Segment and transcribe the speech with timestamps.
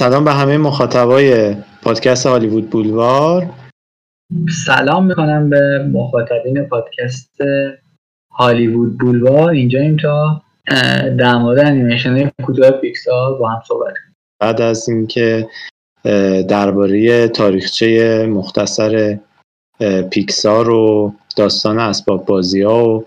[0.00, 3.50] سلام به همه مخاطبای پادکست هالیوود بولوار.
[4.66, 7.38] سلام می‌کنم به مخاطبین پادکست
[8.32, 9.50] هالیوود بولوار.
[9.50, 10.42] اینجا تا
[11.18, 13.94] در مورد انیمیشن کوتاه پیکسار با هم صحبت
[14.42, 15.48] بعد از اینکه
[16.48, 19.18] درباره تاریخچه مختصر
[20.10, 23.04] پیکسار و داستان اسباب بازی ها و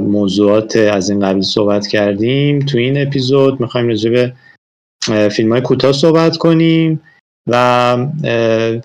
[0.00, 2.58] موضوعات از این قبیل صحبت کردیم.
[2.58, 4.32] تو این اپیزود می‌خوایم راجع به
[5.32, 7.00] فیلم های کوتاه صحبت کنیم
[7.46, 7.96] و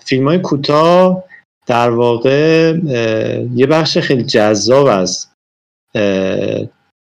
[0.04, 1.24] فیلم های کوتاه
[1.66, 2.74] در واقع
[3.54, 5.26] یه بخش خیلی جذاب از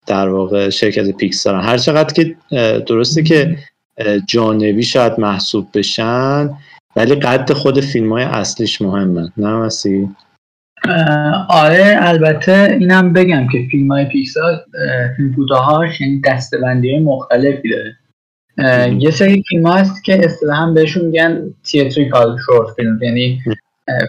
[0.06, 2.36] در واقع شرکت پیکسار هر چقدر که
[2.86, 3.56] درسته که
[4.26, 6.50] جانبی شاید محسوب بشن
[6.96, 9.32] ولی قد خود فیلم های اصلیش مهمه.
[9.36, 10.08] نه مسی؟
[11.48, 14.64] آره البته اینم بگم که فیلم های پیکسار
[15.16, 17.96] فیلم کوتاهاش یعنی دستبندی مختلفی داره.
[18.98, 23.40] یه سری فیلم هست که اصطلاحا بهشون میگن تیاتریکال شورت فیلم یعنی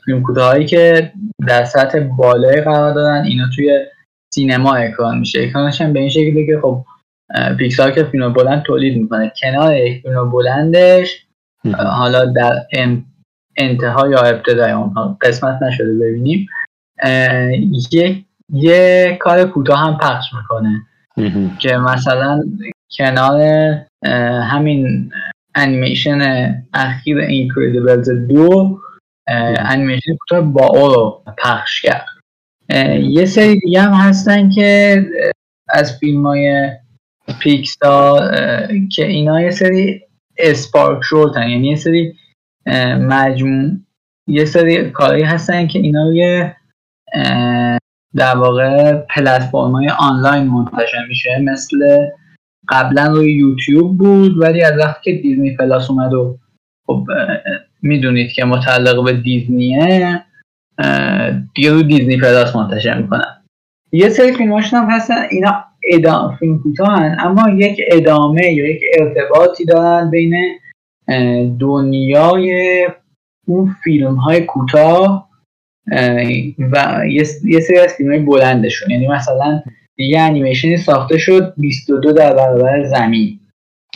[0.06, 1.12] فیلم کوتاهایی که
[1.48, 3.86] در سطح بالای قرار دارن اینا توی
[4.34, 5.42] سینما اکران میشه.
[5.42, 6.86] اکرانش هم به این شکلی که خب
[7.60, 9.32] پیکسار که فیلم بلند تولید می‌کنه.
[9.42, 11.26] کنار یک فیلم بلندش
[11.76, 12.54] حالا در
[13.58, 16.48] انتها یا ابتدای اون قسمت نشده ببینیم.
[17.92, 20.82] یه یه کار کوتاه هم پخش می‌کنه.
[21.60, 22.44] که مثلا
[22.98, 23.42] کنار
[24.42, 25.12] همین
[25.56, 26.22] انیمیشن
[26.74, 28.80] اخیر اینکریدیبلز دو
[29.58, 32.06] انیمیشن کوتاه با او رو پخش کرد.
[33.00, 35.02] یه سری دیگه هم هستن که
[35.70, 36.70] از فیلم های
[37.40, 38.32] پیکسار
[38.92, 40.02] که اینا یه سری
[40.38, 42.16] اسپارک شورتن یعنی یه سری
[43.00, 43.72] مجموع
[44.28, 46.50] یه سری کاری هستن که اینا روی
[48.16, 52.08] در واقع پلتفرم های آنلاین منتشر میشه مثل
[52.70, 56.38] قبلا روی یوتیوب بود ولی از وقتی که دیزنی پلاس اومد و
[56.88, 57.06] خب
[57.82, 60.24] می‌دونید که متعلق به دیزنیه
[61.56, 63.44] دیگه رو دیزنی پلاس منتشر می‌کنن.
[63.92, 69.66] یه سری فیلماشون هم هستن اینا ادامه فیلم کوتاهن اما یک ادامه یا یک ارتباطی
[69.66, 70.60] دارن بین
[71.60, 72.88] دنیای
[73.48, 75.30] اون فیلم های کوتاه
[76.60, 77.04] و
[77.46, 78.92] یه سری از فیلم های بلندشون.
[78.92, 79.62] یعنی مثلا
[80.10, 83.40] یه انیمیشنی ساخته شد 22 در برابر زمین.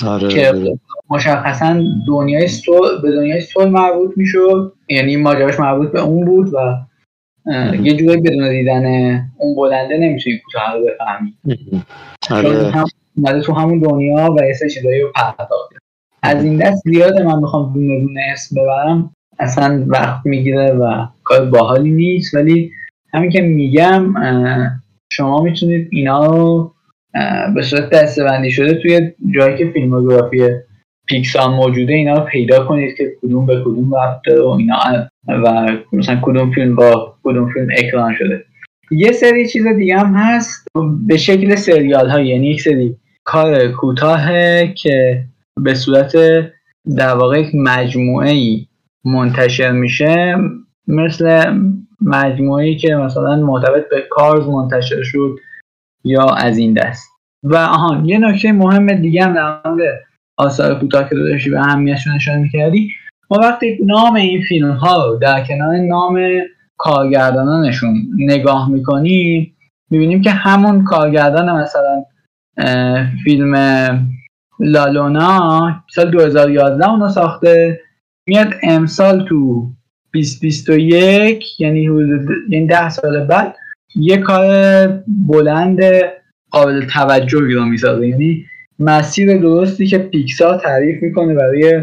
[0.05, 0.79] آره که آره.
[1.09, 4.73] مشخصا دنیای سول به دنیای سول مربوط می‌شد.
[4.89, 6.85] یعنی ماجراش مربوط به اون بود و
[7.81, 8.85] یه جوری بدون دیدن
[9.37, 11.33] اون بلنده نمی‌تونی کوتاه رو بفهمی
[12.31, 12.71] آره.
[12.71, 12.85] هم
[13.17, 15.75] اومده تو همون دنیا و یه سری چیزایی رو پرداخته
[16.23, 19.11] از این دست زیاده من می‌خوام دونه دونه اسم ببرم.
[19.39, 22.33] اصلا وقت می‌گیره و کار باحالی نیست.
[22.33, 22.71] ولی
[23.13, 24.13] همین که میگم
[25.11, 26.73] شما می‌تونید اینا رو
[27.55, 30.49] به صورت دستبندی شده توی جایی که فیلموگرافی
[31.07, 36.19] پیکسان موجوده اینا رو پیدا کنید که کدوم به کدوم رفته و اینا و مثلا
[36.21, 38.45] کدوم فیلم با کدوم فیلم اکران شده.
[38.91, 40.67] یه سری چیز دیگه هم هست
[41.07, 44.27] به شکل سریال ها یعنی یک سری کار کوتاه
[44.67, 45.23] که
[45.63, 46.13] به صورت
[46.97, 48.67] در واقع مجموعه ای
[49.05, 50.35] منتشر میشه
[50.87, 51.53] مثل
[52.05, 55.35] مجموعه که مثلا مرتبط به کارز منتشر شد
[56.03, 57.09] یا از این دست.
[57.43, 60.03] و آهان یه نکته مهم دیگه هم در مورد
[60.37, 62.91] آثار کوتاه که داشتی به اهمیتشون نشان می‌کردی
[63.31, 66.19] ما وقتی نام این فیلم ها رو در کنار نام
[66.77, 69.55] کارگردانانشون نگاه می‌کنیم
[69.89, 72.05] می‌بینیم که همون کارگردان مثلا
[73.23, 73.55] فیلم
[74.59, 77.81] لالونا سال 2011 اونو ساخته
[78.27, 79.69] میاد امسال تو
[80.15, 81.89] 2021 یعنی
[82.49, 83.55] یعنی 10 سال بعد
[83.95, 85.79] یه کار بلند
[86.51, 88.07] قابل توجهی رو می‌سازه.
[88.07, 88.45] یعنی
[88.79, 91.81] مسیر درستی که پیکسار تعریف می‌کنه برای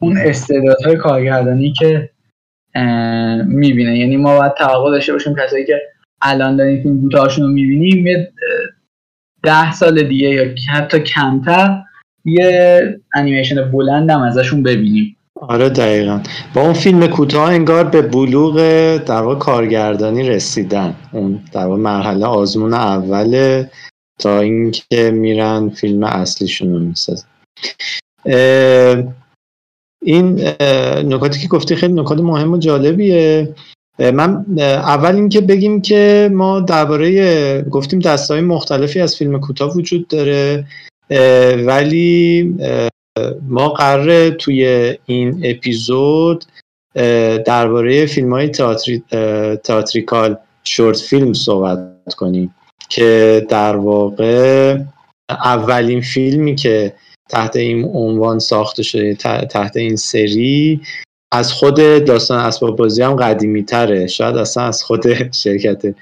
[0.00, 2.10] اون استعدادهای کارگردانی که
[3.46, 3.98] می‌بینه.
[3.98, 5.80] یعنی ما باید توقع داشته باشیم کسایی که
[6.22, 8.32] الان داریم فیلم کوتاهاشون رو می‌بینیم یه
[9.42, 11.82] ده سال دیگه یا حتی کمتر
[12.24, 12.80] یه
[13.14, 15.15] انیمیشن بلند هم ازشون ببینیم.
[15.40, 16.20] آره دقیقا.
[16.54, 18.56] با اون فیلم کوتاه انگار به بلوغ
[18.96, 20.94] در کارگردانی رسیدن.
[21.12, 23.70] اون در مرحله آزمون اوله
[24.18, 27.26] تا اینکه میرن فیلم اصلیشون رو می‌سازن.
[30.02, 30.40] این
[31.04, 33.54] نکاتی که گفتی خیلی نکات مهم و جالبیه.
[33.98, 40.64] من اول اینکه بگیم که ما درباره گفتیم دستای مختلفی از فیلم کوتاه وجود داره
[41.66, 42.54] ولی
[43.48, 46.44] ما قراره توی این اپیزود
[47.44, 49.02] درباره فیلم های تئاتری،
[49.64, 52.54] تئاتریکال شورت فیلم صحبت کنیم
[52.88, 54.78] که در واقع
[55.30, 56.94] اولین فیلمی که
[57.28, 59.14] تحت این عنوان ساخته شده
[59.50, 60.80] تحت این سری
[61.32, 65.94] از خود داستان اسباب بازی هم قدیمی تره شاید اصلا از خود شرکت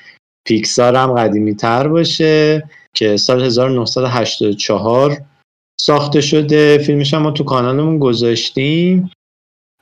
[0.47, 2.65] پیکسار هم قدیمی تر باشه
[2.95, 5.23] که سال 1984
[5.81, 9.11] ساخته شده فیلمش هم ما تو کانالمون گذاشتیم.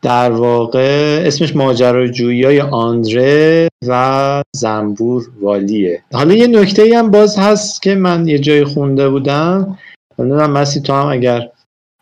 [0.03, 6.03] در واقع اسمش ماجراجویی آندره و زنبور والیه.
[6.13, 9.79] حالا یه نکته هم باز هست که من یه جای خونده بودم.
[10.19, 11.49] نمی‌دونم مسی تو هم اگر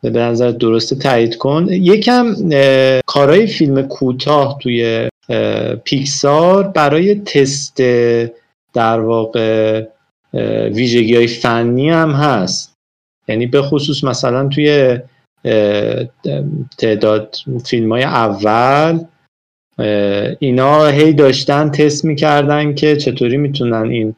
[0.02, 1.66] به نظر درسته تایید کن.
[1.70, 2.34] یکم
[3.06, 5.08] کارهای فیلم کوتاه توی
[5.84, 7.76] پیکسار برای تست
[8.74, 9.84] در واقع
[10.72, 12.69] ویژگی های فنی هم هست.
[13.30, 14.98] یعنی به خصوص مثلا توی
[16.78, 19.00] تعداد فیلم های اول
[20.38, 24.14] اینا هی داشتن تست می‌کردن که چطوری می‌تونن این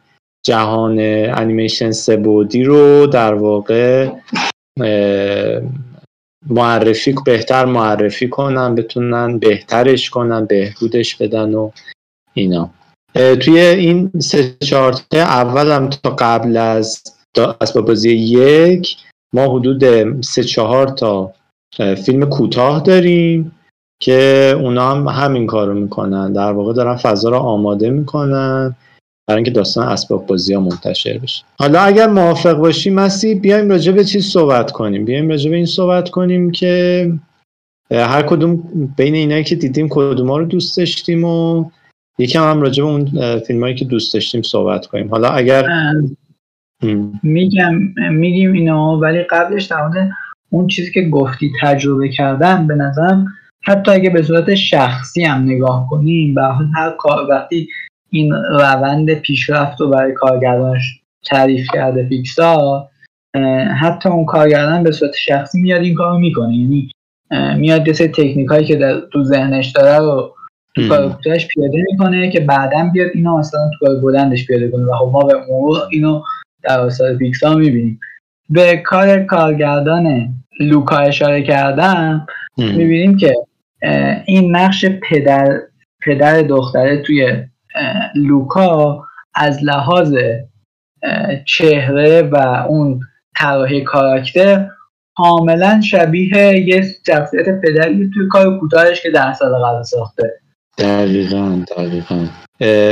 [0.47, 0.99] جهان
[1.35, 4.11] انیمیشن سبودی رو در واقع
[6.51, 11.71] معرفی بهتر معرفی کنن بتونن بهترش کنن بهبودش بدن و
[12.35, 12.71] اینا.
[13.15, 17.03] توی این سه چارت اول هم تا قبل از
[17.39, 18.97] اسباب بازی یک
[19.33, 21.33] ما حدود سه چهار تا
[22.05, 23.53] فیلم کوتاه داریم
[24.01, 26.33] که اونا هم همین کار رو می‌کنن.
[26.33, 28.77] در واقع دارن فضا رو آماده می‌کنن
[29.29, 31.45] برای اینکه داستان اسباب بازی ها منتشر بشه.
[31.59, 35.05] حالا اگر موافق باشی مسی بیایم راجع به چیز صحبت کنیم.
[35.05, 37.13] بیایم راجع به این صحبت کنیم که
[37.91, 38.63] هر کدوم
[38.97, 41.65] بین اینایی که دیدیم کدوم رو دوست داشتیم و
[42.19, 45.09] یکم هم راجع به اون فیلم هایی که دوست داشتیم صحبت کنیم.
[45.11, 45.67] حالا اگر
[47.23, 47.75] میگم
[48.11, 49.91] میگیم اینو ولی قبلش در
[50.51, 53.27] اون چیزی که گفتی تجربه کردن به نظرم
[53.65, 56.43] حتی اگه به صورت شخصی هم نگاه کنیم به
[56.75, 57.69] هر کار وقتی
[58.11, 62.89] این روند پیشرفت رو برای کارگردانش تعریف کرده پیکسار
[63.81, 66.57] حتی اون کارگردان به صورت شخصی میاد این کارو می‌کنه.
[66.57, 66.91] یعنی
[67.57, 70.35] میاد یه سری تکنیک هایی که در تو ذهنش داره رو
[70.75, 74.85] تو کار کوتاهش پیاده می‌کنه که بعدا بیاد اینو مثلا تو کار بلندش پیاده کنه.
[74.85, 76.23] و خب ما به مرور اینو
[76.63, 78.01] در آثار پیکسار می‌بینیم.
[78.51, 82.27] به کار کارگردان لوکا اشاره کردم
[82.57, 83.35] می‌بینیم که
[84.27, 85.61] این نقش پدر
[86.03, 87.45] پدر دختره توی
[88.15, 89.05] لوکا
[89.35, 90.15] از لحاظ
[91.45, 92.37] چهره و
[92.69, 93.01] اون
[93.37, 94.69] طراحی کاراکتر
[95.17, 100.42] کاملا شبیه یه شخصیت پدری توی کار کوتاهش که در سال قبل ساخته.
[100.79, 102.27] دقیقا دقیقا.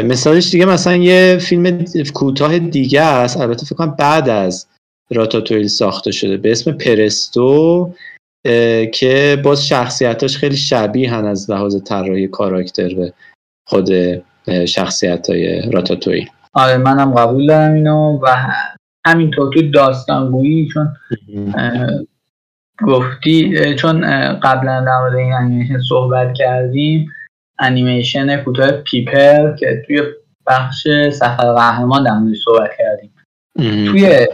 [0.05, 1.85] مثالش دیگه مثلا یه فیلم
[2.15, 3.41] کوتاه دیگه است.
[3.41, 4.67] البته فکر کنم بعد از
[5.11, 6.37] راتاتویل ساخته شده.
[6.37, 7.95] به اسم پرستو
[8.93, 13.13] که باز شخصیتاش خیلی شبیه هن از لحاظ طراحی کاراکتر به
[13.69, 13.89] خود
[14.67, 16.29] شخصیت های راتاتویل.
[16.53, 18.29] آره منم قبول دارم اینو و
[19.07, 20.97] همینطور تو داستانگویی چون
[22.87, 24.01] گفتی چون
[24.41, 27.11] قبلا در مورد این انیمیشن صحبت کردیم
[27.61, 30.03] انیمیشن کوتاه پیپر که توی
[30.47, 33.13] بخش سفر قهرمان در صحبت کردیم.
[33.91, 34.27] توی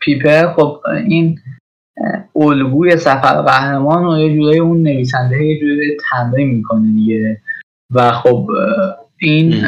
[0.00, 1.38] پیپر خب این
[2.36, 7.40] الگوی سفر قهرمان و یه جورایی اون نویسنده یه جوری تمرین می‌کنه دیگه.
[7.94, 8.50] و خب
[9.18, 9.64] این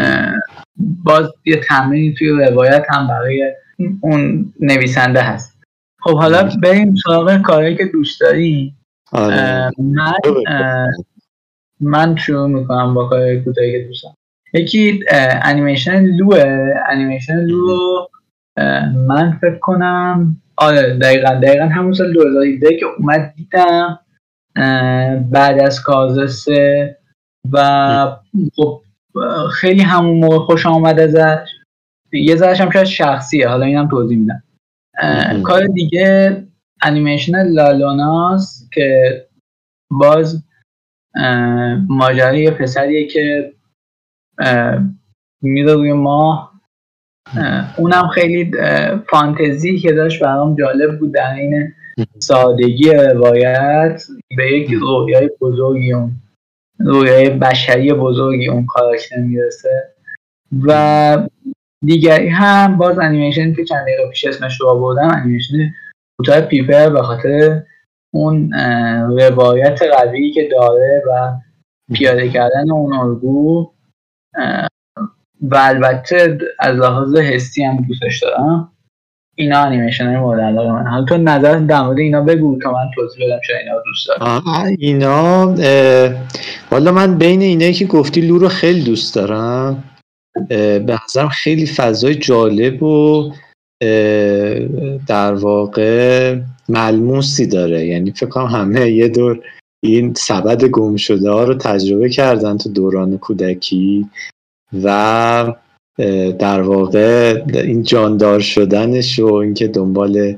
[1.04, 3.52] باز یه تمرینی توی روایت هم برای
[4.00, 5.58] اون نویسنده هست.
[6.00, 8.74] خب حالا بریم سراغ کاری که دوست داری
[9.12, 9.70] آره.
[9.78, 10.12] من
[11.80, 14.14] من شروع می‌کنم با کار کوتاهی که دوستم.
[14.54, 15.04] یکی
[15.42, 16.30] انیمیشن لو
[16.88, 18.06] انیمیشن لو
[19.06, 23.98] من فکر کنم آره دقیقا دقیقا همون سال 2017 که اومد دیدم
[25.30, 26.96] بعد از کازسه
[27.52, 28.16] و
[28.56, 28.82] خب
[29.52, 31.50] خیلی همون موقع خوش آمد ازش
[32.12, 34.42] یه ذرش هم شاید شخصیه حالا اینم توضیح میدم.
[35.42, 36.36] کار دیگه
[36.82, 39.12] انیمیشن لالوناس که
[39.90, 40.44] باز
[41.88, 43.52] ماجرای پسریه که
[45.42, 46.52] میره روی ماه.
[47.78, 48.50] اونم خیلی
[49.10, 51.74] فانتزی که داشت برام جالب بود در این
[52.18, 54.02] سادگی روایت
[54.36, 56.12] به یک رویای بزرگی اون
[56.78, 59.94] رویای بشری بزرگی اون کاراکتر می‌رسه.
[60.66, 61.28] و
[61.84, 65.74] دیگری هم باز انیمیشن که چند دقیقه پیش اسمش رو آوردم انیمیشن
[66.18, 67.62] کوتاه پیپر به خاطر
[68.18, 68.52] اون
[69.20, 71.32] روایت قوی که داره و
[71.94, 73.70] پیاده کردن اون الگو
[75.42, 78.72] و البته از لحاظ حسی هم دوستش دارم.
[79.34, 82.90] اینا انیمیشن های مورد علاقه من حالا تو نظر در مورد اینا بگو تا من
[82.94, 84.42] توضیح بدم شاید اینا دوست دارم.
[84.78, 85.54] اینا
[86.70, 89.84] والا من بین اینایی که گفتی لو رو خیلی دوست دارم.
[90.48, 93.32] به نظرم خیلی فضای جالب و
[95.06, 96.36] در واقع
[96.68, 97.86] ملموسی داره.
[97.86, 99.40] یعنی فکر کنم همه یه دور
[99.84, 104.06] این سبد گم شده ها رو تجربه کردن تو دوران کودکی
[104.82, 105.54] و
[106.38, 110.36] در واقع این جاندار شدنش و اینکه دنبال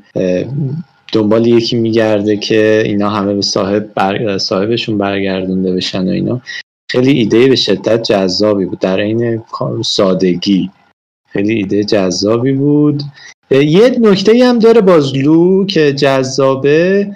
[1.13, 4.39] دنبال یکی میگرده که اینا همه به صاحب بر...
[4.39, 6.41] صاحبشون برگردونده بشن و اینا.
[6.91, 8.79] خیلی ایده به شدت جذابی بود.
[8.79, 9.43] در این
[9.85, 10.71] سادگی.
[11.29, 13.03] خیلی ایده جذابی بود.
[13.51, 17.11] یه نکته هم داره بازلو که جذابه.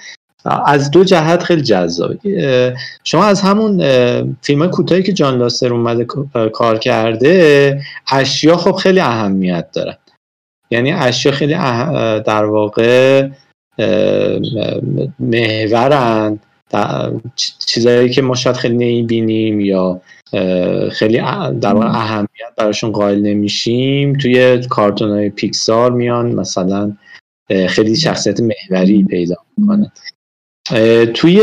[0.67, 2.75] از دو جهت خیلی جذابه.
[3.05, 3.83] شما از همون
[4.43, 6.07] فیلم کوتاهی که جان لاسر اومده
[6.53, 7.81] کار کرده
[8.13, 9.97] اشیا خب خیلی اهمیت دارن.
[10.71, 11.55] یعنی اشیا خیلی
[12.25, 13.29] در واقع
[15.21, 16.39] محورن.
[17.67, 20.01] چیزایی که ما شاید خیلی نمی‌بینیم یا
[20.93, 21.19] خیلی
[21.61, 24.13] در واقع اهمیت براشون قائل نمیشیم.
[24.13, 26.97] توی کارتون های پیکسار میان مثلا
[27.69, 29.93] خیلی شخصیت محوری پیدا می‌کنن
[31.15, 31.41] توی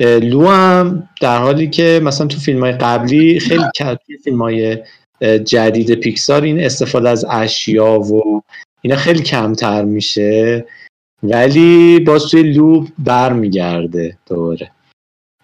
[0.00, 4.78] لو هم در حالی که مثلا تو فیلم های قبلی خیلی کرد فیلم های
[5.44, 8.42] جدید پیکسار این استفاده از اشیا و
[8.82, 10.64] اینا خیلی کمتر میشه
[11.22, 14.70] ولی باز توی لو برمیگرده دوباره.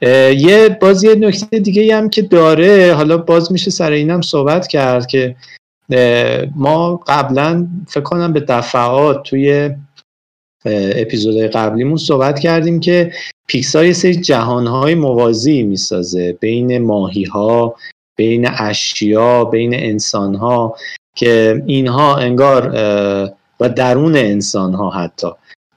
[0.02, 5.06] یه باز یه نکته دیگه هم که داره حالا باز میشه سر اینم صحبت کرد
[5.06, 5.36] که
[6.56, 9.70] ما قبلا فکر کنم به دفعات توی
[10.96, 13.12] اپیزود قبلیمون صحبت کردیم که
[13.46, 17.76] پیکسار یه سری جهانهای موازی می‌سازه بین ماهی ها
[18.16, 20.76] بین اشیا بین انسان ها
[21.16, 22.70] که اینها انگار
[23.60, 25.28] و درون انسان ها حتی.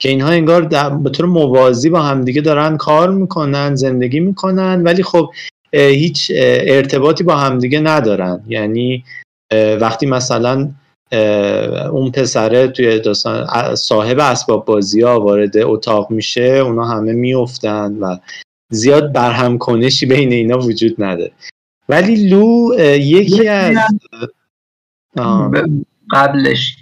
[0.04, 5.30] که اینها انگار به طور موازی با همدیگه دارن کار می‌کنن زندگی می‌کنن ولی خب
[5.74, 8.44] هیچ ارتباطی با همدیگه ندارن.
[8.48, 9.04] یعنی
[9.82, 10.70] وقتی مثلا
[11.92, 18.18] اون پسره توی داستان صاحب اسباب بازی ها وارد اتاق میشه اونا همه میفتن و
[18.72, 21.32] زیاد برهم کنشی بین اینا وجود نداره.
[21.90, 23.76] ولی لو یکی از
[26.12, 26.76] قبلش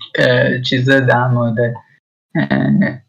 [0.70, 1.56] چیز در مورد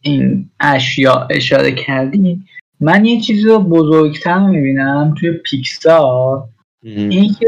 [0.01, 2.41] این اشیا اشاره کردی
[2.81, 6.45] من یه چیزی رو بزرگتر می‌بینم توی پیکسار.
[6.83, 7.47] این که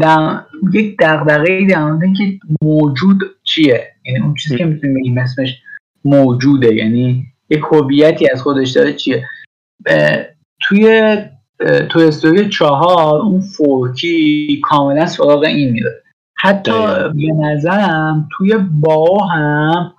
[0.00, 0.40] در...
[0.72, 3.84] یک دقدقه در مورد که موجود چیه.
[4.04, 5.62] یعنی اون چیزی که می‌تونیم بگیم اسمش
[6.04, 6.74] موجوده.
[6.74, 9.24] یعنی یک هویتی از خودش داره چیه.
[10.60, 11.16] توی
[11.88, 16.02] تو استوری چهار اون فورکی کاملا سراغ این میره.
[16.36, 16.72] حتی
[17.14, 19.92] به نظرم توی با هم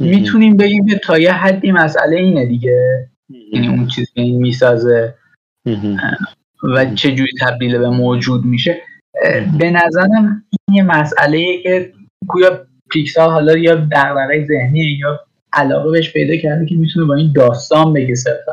[0.00, 3.08] می‌تونیم بگیم که تا یه حدی مسئله اینه دیگه.
[3.52, 5.14] یعنی اون چیزی که این می‌سازه.
[6.74, 8.80] و چجوری تبدیل به موجود میشه.
[9.58, 11.92] به نظرم این یه مسئله که
[12.26, 15.20] گویا پیکسار حالا یا دغدغه ذهنی یا
[15.52, 18.52] علاقه بهش پیدا کرده که می‌تونه با این داستان بگه صرفا.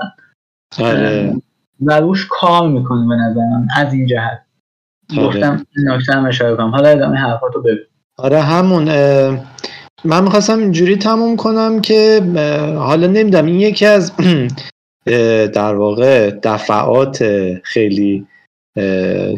[0.80, 1.34] آره.
[1.82, 4.46] و روش کار می‌کنه به نظرم از این جهت.
[5.18, 5.28] آره.
[5.28, 6.72] گفتم نکته هم اشاره کنم.
[6.72, 7.78] حالا ادامه حرفاتو بگو.
[8.18, 8.88] آره همون
[10.08, 12.22] من می‌خواستم اینجوری تموم کنم که
[12.78, 14.12] حالا نمیدم این یکی از
[15.54, 17.24] در واقع دفعات
[17.64, 18.28] خیلی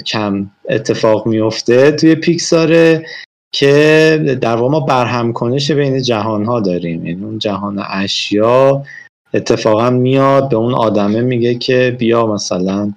[0.05, 3.05] کم اتفاق میفته توی پیکساره
[3.51, 7.05] که در واقع ما برهم کنش بین جهان ها داریم.
[7.05, 8.83] یعنی اون جهان اشیا
[9.33, 12.93] اتفاقا میاد به اون آدمه میگه که بیا مثلا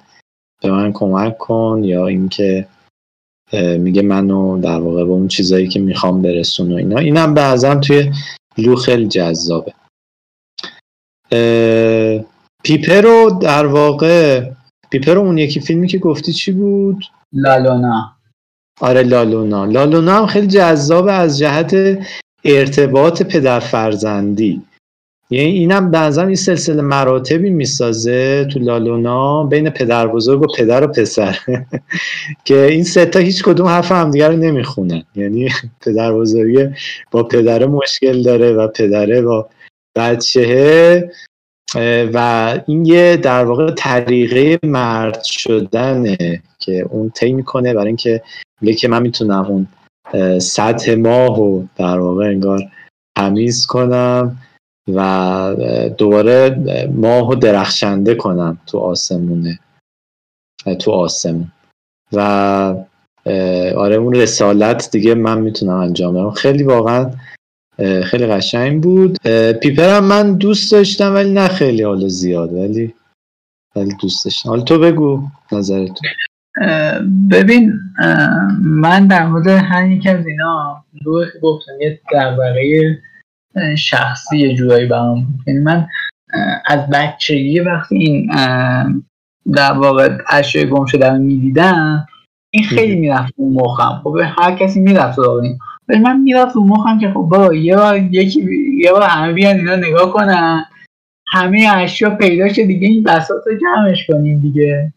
[0.62, 2.66] به من کمک کن یا اینکه
[3.78, 6.98] میگه منو در واقع به اون چیزایی که می‌خوام برسون و اینا.
[6.98, 8.12] اینم بعضا توی
[8.58, 9.72] لو خیلی جذابه.
[12.64, 14.50] پیپر رو در واقع
[14.90, 18.12] پیپر اون یکی فیلمی که گفتی چی بود؟ لالونا.
[18.80, 19.64] آره لالونا.
[19.64, 21.98] لالونا هم خیلی جذابه از جهت
[22.44, 24.62] ارتباط پدر فرزندی
[25.32, 30.86] یعنی اینم بعضا این سلسله مراتبی می‌سازه تو لالونا بین پدر بزرگ و پدر و
[30.86, 31.38] پسر.
[32.44, 35.48] که این ستا هیچ کدوم حرف همدیگه رو نمی‌خونن یعنی
[35.80, 36.68] پدر بزرگی
[37.10, 39.48] با پدر مشکل داره و پدره با
[39.96, 41.10] بچهه
[42.14, 48.22] و این یه در واقع طریقه مرد شدنه که اون طی می‌کنه برای اینکه
[48.60, 49.66] میگه که من می‌تونم اون
[50.38, 52.60] سطح ماه و در واقع انگار
[53.18, 54.36] تمیز کنم.
[54.88, 56.62] و دوباره
[56.94, 59.58] ماه درخشنده کنم تو آسمونه.
[60.78, 61.52] تو آسمون
[62.12, 62.20] و
[63.76, 66.30] آره اون رسالت دیگه من می‌تونم انجام بدم.
[66.30, 67.10] خیلی واقعا
[68.04, 69.18] خیلی قشنگ بود.
[69.52, 72.52] پیپر هم من دوست داشتم ولی نه خیلی حالا زیاد.
[72.52, 72.94] ولی
[73.76, 74.48] ولی دوست داشتم.
[74.48, 75.22] حالا تو بگو
[75.52, 75.98] نظرت.
[77.30, 77.72] ببین
[78.60, 82.98] من در مورد هر یک از اینا رو گفتم یه درباره
[83.78, 85.86] شخصی یه جورایی برام یعنی من
[86.66, 88.30] از بچگی وقتی این
[89.54, 92.06] در واقع اشیاء گم شده رو می‌دیدم
[92.50, 94.00] این خیلی می‌رفت اون مخم.
[94.04, 95.42] خب هر کسی می‌رفت رو
[95.88, 98.46] ولی من می‌رفت اون مخم که خب با یه بار یکی
[98.78, 100.64] یه بار همه بیان اینا نگاه کنن.
[101.26, 104.92] همه اشیا پیدا شد دیگه این بساط رو جمعش کنیم دیگه.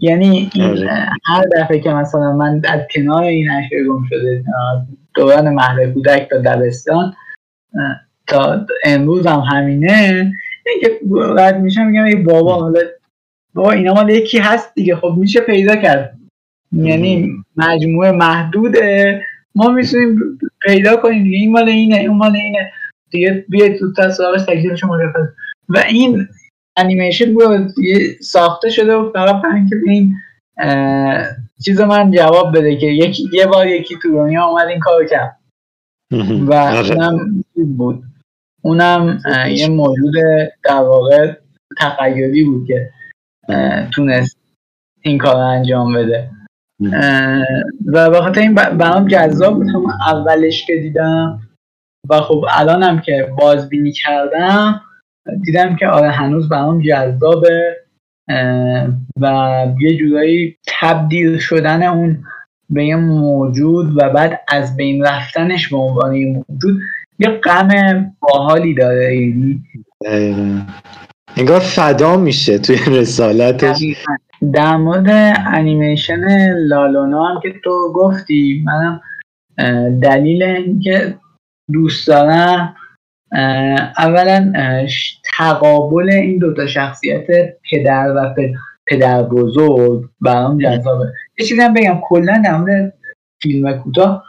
[0.00, 0.88] یعنی این.
[1.24, 4.44] هر دفعه که مثلا من از کنار این اشیا گم شده
[5.14, 7.14] دوران مهد کودک تا دبستان
[8.26, 10.32] تا امروز هم همینه.
[10.66, 11.00] اینکه
[11.36, 12.80] رد میشم میگم ای بابا حالا
[13.54, 14.96] بابا اینا مال یکی هست دیگه.
[14.96, 16.18] خب میشه پیدا کرد.
[16.72, 19.22] یعنی مجموعه محدوده.
[19.54, 21.36] ما می‌تونیم پیدا کنیم دیگه.
[21.36, 22.72] این مال اینه این مال اینه.
[23.10, 25.28] دیگه بیاید تو تصاویر تکلیفش مشخص.
[25.68, 26.28] و این
[26.76, 27.74] انیمیشن بود
[28.20, 30.14] ساخته شده و فقط که این
[31.64, 35.36] چیز من جواب بده که یکی یه بار یکی تو دنیا اومد این کار کرد.
[36.48, 36.82] و
[37.62, 38.04] اونم بود.
[38.62, 39.18] اونم
[39.50, 40.14] یه موجود
[40.64, 41.32] در واقع
[41.78, 42.90] تخیلی بود که
[43.94, 44.38] تونست
[45.02, 46.30] این کار انجام بده.
[47.86, 49.68] و به خاطر این برام جذاب بود.
[49.68, 51.40] هم اولش که دیدم
[52.10, 54.80] و خب الانم که بازبینی کردم
[55.44, 57.76] دیدم که آره هنوز برام جذابه
[59.20, 62.24] و یه جورایی تبدیل شدن اون
[62.70, 66.80] به یه موجود و بعد از بین رفتنش به عنوان یه موجود
[67.22, 67.68] یه غم
[68.20, 69.62] باحالی داره یعنی.
[71.36, 73.84] انگار فدا میشه توی رسالتش.
[74.54, 79.00] در مورد انیمیشن لالونا هم که تو گفتی منم
[80.02, 81.18] دلیل اینکه
[81.72, 82.74] دوست دارم
[83.98, 84.52] اولا
[85.36, 87.26] تقابل این دوتا شخصیت
[87.70, 88.34] پدر و
[88.86, 91.04] پدر بزرگ برام جذابه.
[91.38, 92.94] یه چیزی هم بگم کلا در مورد
[93.42, 94.24] فیلم کوتاه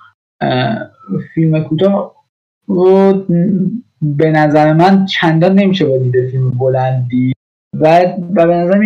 [1.36, 2.13] فیلم کوتاه
[2.68, 3.26] رو
[4.02, 7.34] به نظر من چندان نمیشه با دیده فیلم بلندی.
[7.74, 8.02] و
[8.36, 8.84] و به نظر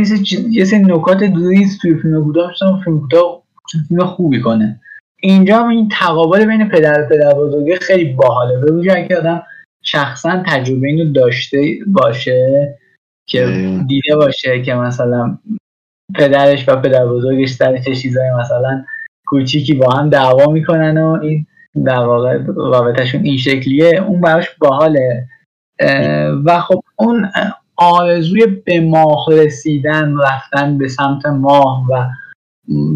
[0.49, 3.43] یه سری نکات دوریز توی فیلم کوتاه فیلم کوتاه
[3.87, 4.79] فیلم خوبی کنه.
[5.21, 8.57] اینجا هم این تقابل بین پدر و پدر بزرگه خیلی باحاله.
[8.57, 9.43] به وجود که آدم
[9.83, 12.77] شخصا تجربه اینو داشته باشه
[13.25, 13.47] که
[13.87, 15.37] دیده باشه که مثلا
[16.15, 18.85] پدرش و پدر بزرگش سر چه چیزای مثلا
[19.25, 21.45] کوچیکی با هم دعوا می‌کنن و این
[21.85, 25.27] در واقع رابطهشون این شکلیه اون براش باحاله.
[26.45, 27.29] و خب اون
[27.75, 32.07] آرزوی به ماه رسیدن رفتن به سمت ماه و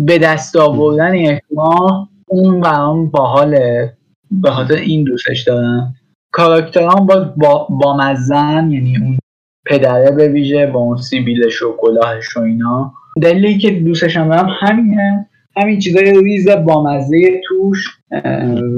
[0.06, 3.94] به دست آوردن یک ماه اون برام باحاله.
[4.32, 5.96] به خاطر این دوستش دارم.
[6.32, 9.18] کاراکتران با, با, مزن یعنی اون
[9.66, 12.94] پدره به ویژه با اون سیبیلش و کلاهش و اینا.
[13.22, 15.30] دلیلی که دوستشم دارم همینه.
[15.58, 18.01] همین چیزای ریز بامزه توش.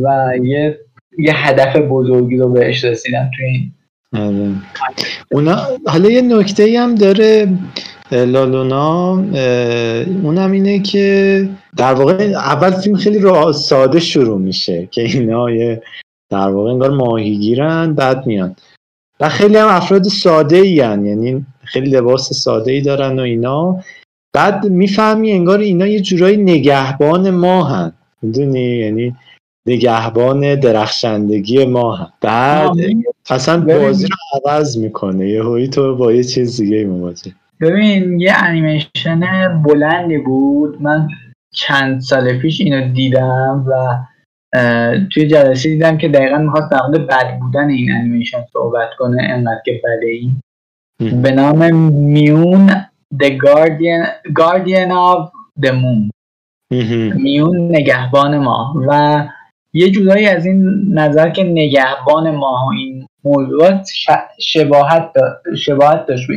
[0.04, 0.80] و یه
[1.20, 3.72] یه هدف بزرگی رو بهش رسیدن توی این.
[4.14, 4.52] آره.
[5.32, 7.48] اونا حالا یه نکته هم داره
[8.12, 9.12] لالونا
[10.24, 15.82] اونم اینه که در واقع اول فیلم خیلی رو ساده شروع میشه که اینا یه
[16.30, 18.56] در واقع انگار ماهیگیرن بعد میان.
[19.20, 23.80] و خیلی هم افراد ساده ای یعنی خیلی لباس ساده ای دارن و اینا.
[24.34, 27.94] بعد می‌فهمی انگار اینا یه جورایی نگهبان ما هن.
[28.24, 29.16] می‌دونی؟ یعنی
[29.68, 32.72] نگهبان درخشندگی ما هن بعد
[33.30, 35.30] اصلا بازی رو عوض می‌کنه.
[35.30, 37.32] یه هایی تو با یه چیز دیگه مواجه.
[37.62, 39.20] ببین یه انیمیشن
[39.64, 40.82] بلندی بود.
[40.82, 41.08] من
[41.54, 43.98] چند سال پیش اینو دیدم و
[45.14, 49.24] توی جلسه دیدم که دقیقا می‌خواست در مورد بد بودن این انیمیشن صحبت کنه.
[49.30, 50.40] انقدر که بده این.
[51.22, 52.70] به نام میون
[53.24, 55.30] The Guardian, Guardian of
[55.64, 56.10] the Moon.
[57.16, 59.24] میون نگهبان ماه و
[59.74, 63.88] یه جورایی از این نظر که نگهبان ماه این موضوعات
[64.40, 65.12] شباهت,
[65.58, 66.28] شباهت داشت.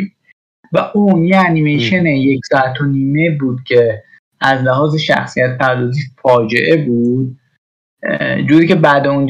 [0.72, 4.02] و اون یه انیمیشن یک ساعت و نیمه بود که
[4.40, 7.36] از لحاظ شخصیت پردازی فاجعه بود.
[8.48, 9.26] جوری که بعد اون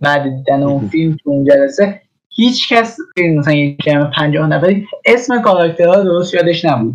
[0.00, 2.96] بعد دیدن اون فیلم تو اون جلسه هیچ کس
[3.38, 6.94] مثلا یک جمع پنجاه نفری اسم کاراکترها درست یادش نبود.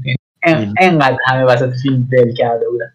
[0.81, 2.91] انقدر همه وسط فیلم دل کرده بودن.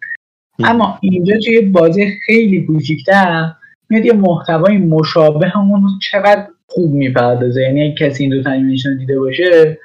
[0.63, 3.51] اما اینجا توی بازی خیلی کوچیکتر
[3.89, 7.61] میاد یه محتوای مشابه همون چقدر خوب می‌پردازه.
[7.61, 9.77] یعنی کسی این دو انیمیشن دیده باشه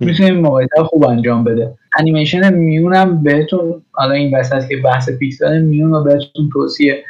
[0.00, 1.74] می‌تونه مقایسه خوب انجام بده.
[1.98, 7.04] انیمیشن میونم بهتون حالا این وسط که بحث پیکسل میون رو بهتون توصیه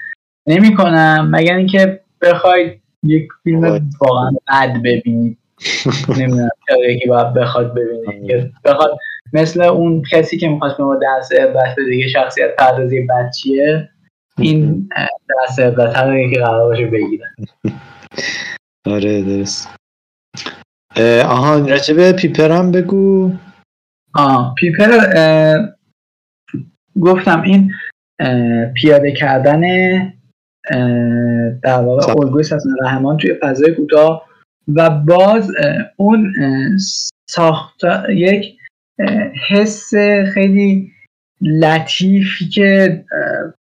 [0.47, 1.29] نمی‌کنم.
[1.33, 5.39] مگر اینکه بخواید یک فیلم واقعا بد ببینید.
[6.19, 8.99] نمی‌دونم چرا یکی باید بخواد ببینید بخواد
[9.33, 13.89] مثل اون کسی که می‌خواست به ما درس عبرت بده دیگه شخصیت پردازی بد چیه
[14.39, 14.89] این
[15.29, 17.35] درس عبرت رو یکی قرار باشه بگیرن.
[18.95, 19.69] آره درست.
[21.25, 23.33] آها راجبه پیپر هم بگو.
[24.15, 24.89] آه پیپر
[27.01, 27.73] گفتم این
[28.75, 29.63] پیاده کردن
[31.63, 32.45] در واقع الگوی
[32.83, 34.29] رحمان توی فضای کوتاه
[34.75, 35.53] و باز
[35.97, 36.35] اون
[37.29, 38.58] ساخت یک
[39.49, 39.95] حس
[40.35, 40.93] خیلی
[41.41, 43.05] لطیفی که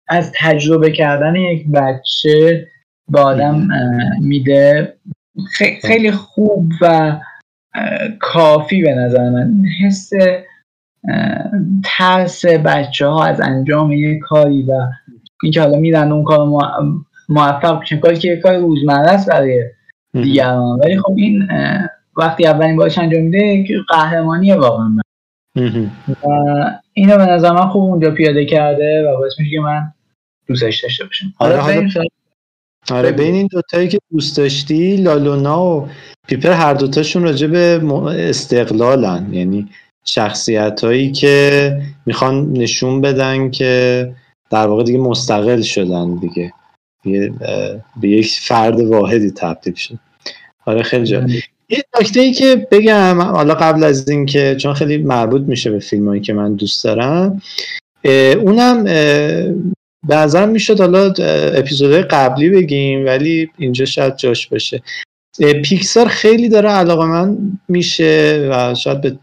[0.07, 2.67] از تجربه کردن یک بچه
[3.09, 3.67] به آدم
[4.21, 4.93] میده.
[5.81, 7.19] خیلی خوب و
[8.19, 9.65] کافی به نظر من.
[9.83, 10.09] حس
[11.83, 14.87] ترس بچه ها از انجام یک کاری و
[15.43, 16.47] اینکه حالا میرن اون کار
[17.29, 17.99] موفق بشن.
[17.99, 19.63] کاری که یک کار روزمره است برای
[20.13, 20.79] دیگران.
[20.79, 21.47] ولی خب این
[22.17, 24.97] وقتی اولین بارش انجام میده قهرمانی واقعا.
[25.55, 29.93] و اینو به نظر من خوب اونجا پیاده کرده و باعث میشه که من
[30.47, 31.33] دوستش داشته باشم.
[31.39, 31.89] آره حالا
[32.91, 35.89] آره بین این دوتایی که دوست داشتی لالونا و
[36.27, 39.33] پیپر هر دوتاشون راجع به استقلالن.
[39.33, 39.69] یعنی
[40.05, 44.13] شخصیت هایی که می‌خوان نشون بدن که
[44.49, 46.53] در واقع دیگه مستقل شدن دیگه.
[48.01, 49.99] به یک فرد واحدی تبدیل شد.
[50.65, 51.25] آره خیلی جا
[51.71, 56.07] یه نکته ای که بگم حالا قبل از اینکه چون خیلی مربوط میشه به فیلم
[56.07, 57.41] هایی که من دوست دارم
[58.39, 58.83] اونم
[60.07, 61.13] به نظرم می‌شد حالا
[61.53, 64.83] اپیزودهای قبلی بگیم ولی اینجا شاید جاش باشه.
[65.63, 69.17] پیکسار خیلی داره علاقه من میشه و شاید به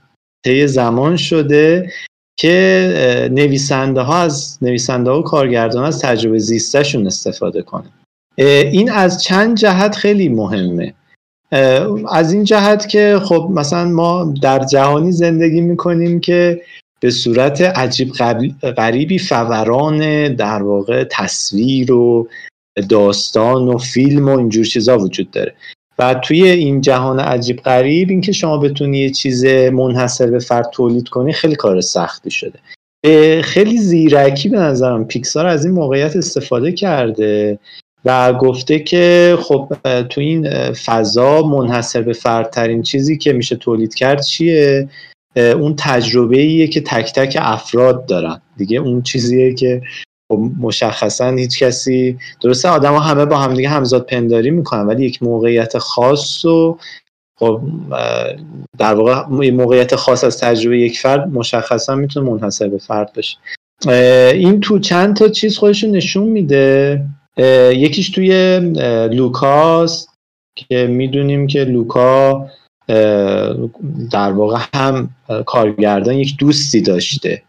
[0.45, 1.93] طی زمان شده
[2.39, 7.91] که نویسنده ها از نویسنده ها و کارگردان از تجربه زیستشون استفاده کنه.
[8.39, 10.95] این از چند جهت خیلی مهمه.
[12.11, 16.63] از این جهت که خب مثلا ما در جهانی زندگی می‌کنیم که
[17.01, 18.13] به صورت عجیب
[18.77, 22.29] غریبی فوران در واقع تصویر و
[22.89, 25.55] داستان و فیلم و اینجور چیزا وجود داره.
[25.99, 31.09] و توی این جهان عجیب غریب اینکه شما بتونی یه چیز منحصر به فرد تولید
[31.09, 32.59] کنی خیلی کار سختی شده.
[33.43, 37.59] خیلی زیرکی به نظرم پیکسار از این موقعیت استفاده کرده.
[38.09, 39.73] و گفته که خب
[40.11, 44.89] تو این فضا منحصر به فردترین چیزی که میشه تولید کرد چیه؟
[45.37, 48.41] اون تجربه ایه که تک تک افراد دارن.
[48.57, 49.83] دیگه اون چیزیه که
[50.33, 55.23] خب مشخصا هیچ کسی درسته آدم ها همه با همدیگه همزاد پنداری می‌کنن ولی یک
[55.23, 56.79] موقعیت خاص و
[57.39, 57.61] خب
[58.79, 63.37] در واقع یه موقعیت خاص از تجربه یک فرد مشخصا می‌تونه منحصر به فرد بشه.
[64.33, 67.05] این تو چند تا چیز خودشون نشون میده.
[67.73, 68.59] یکیش توی
[69.13, 70.09] لوکاس
[70.57, 72.47] که می‌دونیم که لوکا
[74.11, 75.11] در واقع هم
[75.47, 77.43] کارگردان یک دوستی داشته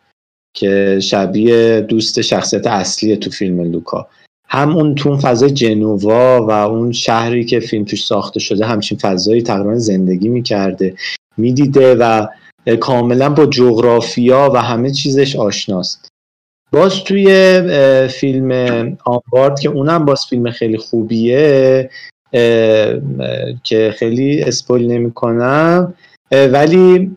[0.56, 4.08] که شبیه دوست شخصیت اصلی تو فیلم لوکا.
[4.48, 8.98] هم اون تو اون فضای جنوا و اون شهری که فیلم توش ساخته شده همچین
[8.98, 10.96] فضایی تقریبا زندگی می‌کرده
[11.38, 12.28] می‌دیده و
[12.80, 16.09] کاملا با جغرافیا و همه چیزش آشناست.
[16.72, 17.28] باز توی
[18.08, 18.52] فیلم
[19.06, 21.90] آنوارد که اونم باز فیلم خیلی خوبیه
[23.64, 25.94] که خیلی اسپویل نمی کنم
[26.32, 27.12] ولی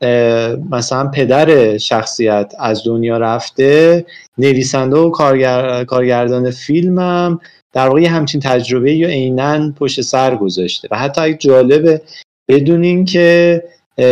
[0.71, 4.05] مثلا پدر شخصیت از دنیا رفته
[4.39, 5.85] نویسنده و کارگر...
[5.85, 7.41] کارگردان فیلمم
[7.73, 12.03] در واقع همچین تجربه یا عینا پشت سر گذاشته و حتی اگه جالبه
[12.49, 13.63] بدونین که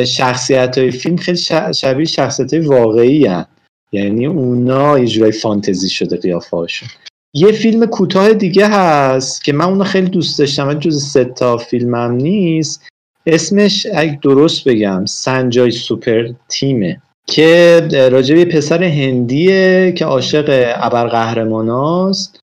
[0.07, 1.39] شخصیت های فیلم خیلی
[1.75, 3.47] شبیه شخصیت های واقعی هن.
[3.93, 6.89] یعنی اونا یه جورای فانتزی شده قیافه هاشون
[7.35, 11.57] یه فیلم کوتاه دیگه هست که من اونو خیلی دوست داشتم و جز سه تا
[11.57, 12.89] فیلمم نیست.
[13.27, 22.41] اسمش اگه درست بگم سنجای سوپر تیمه که راجع به پسر هندیه که عاشق ابرقهرماناست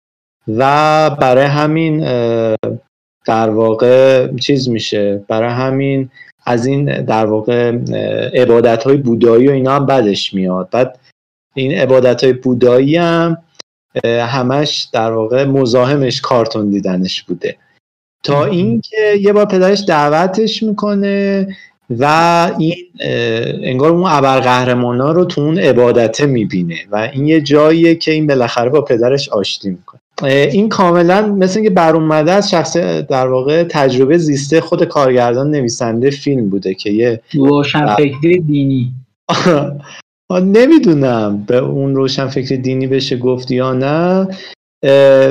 [0.47, 1.99] و برای همین
[3.25, 6.09] در واقع چیز میشه برای همین
[6.45, 7.71] از این در واقع
[8.33, 10.69] عبادت های بودایی و اینا هم بدش میاد.
[10.71, 10.99] بعد
[11.57, 13.37] این عبادت های بودایی هم
[14.05, 17.55] همش در واقع مزاحمش کارتون دیدنش بوده.
[18.23, 21.47] تا اینکه یه بار پدرش دعوتش می‌کنه
[21.89, 22.05] و
[22.59, 22.75] این
[23.63, 28.69] انگار اون ابرقهرمانا رو تو اون عبادته می‌بینه و این یه جاییه که این بالاخره
[28.69, 30.01] با پدرش آشتی می‌کنه.
[30.23, 36.09] این کاملا مثل اینکه بر اومده از شخص در واقع تجربه زیسته خود کارگردان نویسنده
[36.09, 38.93] فیلم بوده که یه روشنفکری دینی.
[40.31, 44.27] نمی‌دونم به اون روشن فکر دینی بشه گفت یا نه.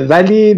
[0.09, 0.53] ولی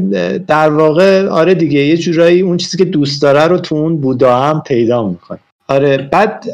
[0.48, 4.36] در واقع آره دیگه یه جورایی اون چیزی که دوست داره رو تو اون بودا
[4.36, 5.40] هم پیدا می‌کنه.
[5.68, 6.46] آره بعد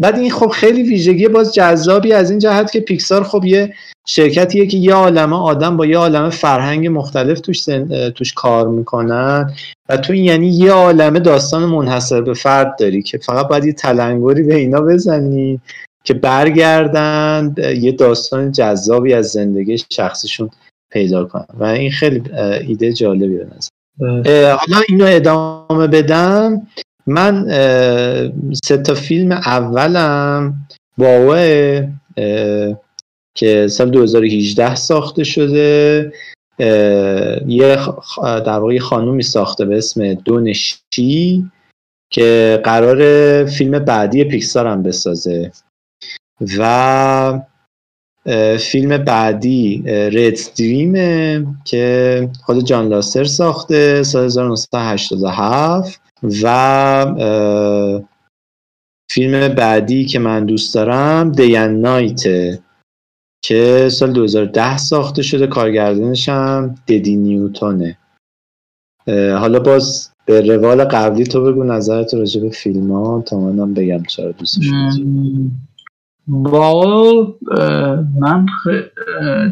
[0.00, 3.74] بعد این خب خیلی ویژگی باز جذابی از این جهت که پیکسار خب یه
[4.06, 7.64] شرکتیه که یه عالمه آدم با یه عالمه فرهنگ مختلف توش
[8.14, 9.52] توش کار می‌کنن
[9.88, 14.42] و تو یعنی یه عالمه داستان منحصر به فرد داری که فقط باید یه تلنگری
[14.42, 15.60] به اینا بزنی.
[16.06, 20.50] که برگردند یه داستان جذابی از زندگی شخصیشون
[20.90, 21.46] پیدا کنن.
[21.58, 22.22] و این خیلی
[22.66, 23.70] ایده جالبی به نظر.
[24.52, 26.66] حالا اینو ادامه بدم.
[27.06, 27.48] من
[28.64, 30.54] سه تا فیلم اولم
[30.98, 31.88] باوه
[33.34, 36.12] که سال 2018 ساخته شده.
[37.46, 37.78] یه
[38.20, 41.50] در واقع خانومی ساخته به اسم دونشی
[42.12, 45.52] که قرار فیلم بعدی پیکسار هم بسازه.
[46.58, 47.40] و
[48.58, 56.00] فیلم بعدی رد دریمه که خود جان لاستر ساخته سال 1987
[56.42, 57.56] و
[59.10, 62.22] فیلم بعدی که من دوست دارم دین نایت
[63.42, 67.98] که سال 2010 ساخته شده کارگردانش هم ددی نیوتونه
[69.08, 74.02] حالا باز به روال قبلی تو بگو نظرت راجع به فیلم ها تا منم بگم
[74.02, 74.70] چرا دوستش
[76.26, 77.36] با
[78.20, 78.46] من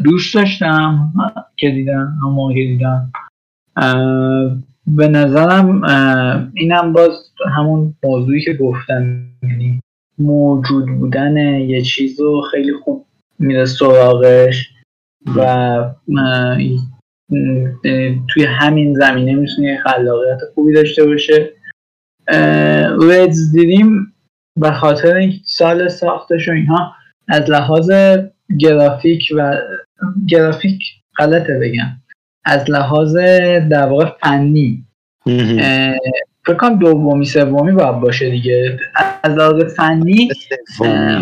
[0.03, 1.13] دوست داشتم
[1.57, 3.11] که دیدم اما که دیدم.
[4.87, 5.83] به نظرم
[6.53, 9.25] اینم باز همون موضوعی که گفتم.
[9.43, 9.79] یعنی
[10.19, 13.05] موجود بودن یه چیز رو خیلی خوب
[13.39, 14.71] میره سراغش
[15.35, 15.91] و
[18.33, 21.51] توی همین زمینه می‌تونه خلاقیت خوبی داشته باشه.
[23.01, 24.14] ردز دیدیم
[24.59, 26.93] به خاطر این سال ساختش و اینها
[27.27, 27.91] از لحاظ
[28.59, 29.57] گرافیک و
[30.27, 30.79] گرافیک
[31.17, 31.87] غلطه بگم.
[32.45, 33.17] از لحاظ
[33.69, 34.85] در واقع فنی.
[36.45, 38.79] فکر کنم دومی سومی باید باشه دیگه.
[39.23, 40.29] از لحاظ فنی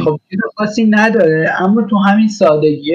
[0.06, 1.56] خب چیز خاصی نداره.
[1.60, 2.92] اما تو همین سادگی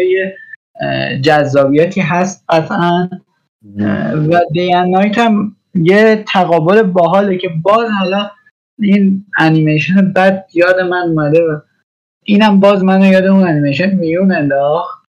[1.23, 3.09] جذابیتی هست قطعا.
[4.31, 8.31] و دین نایت هم یه تقابل باحاله که باز حالا
[8.79, 11.61] این انیمیشن بعد یاد من اومده و
[12.25, 15.05] اینم باز منو یاد اون انیمیشن میون انداخت.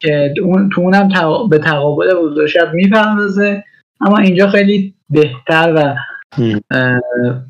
[0.00, 0.34] که
[0.74, 1.08] تو اونم
[1.50, 3.64] به تقابل بزرگ شب می‌پردازه.
[4.00, 5.94] اما اینجا خیلی بهتر و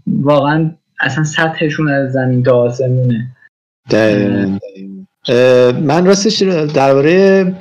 [0.06, 3.26] واقعا اصلا سطحشون از زمین تا آسمونه.
[5.82, 6.42] من راستش
[6.74, 7.54] درباره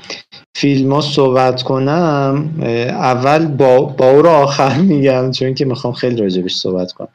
[0.56, 2.50] فیلم ها صحبت کنم
[2.90, 7.08] اول با, با او رو آخر میگم چون که می‌خوام خیلی راجبش صحبت کنم.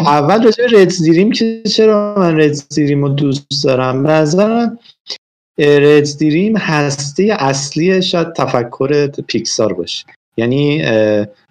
[0.00, 4.78] اول راجب رد زیریم که چرا من رد زیریم رو دوست دارم؟ به نظرم
[5.58, 10.04] رد دیریم هسته اصلی شاید تفکر پیکسار باشه.
[10.36, 10.82] یعنی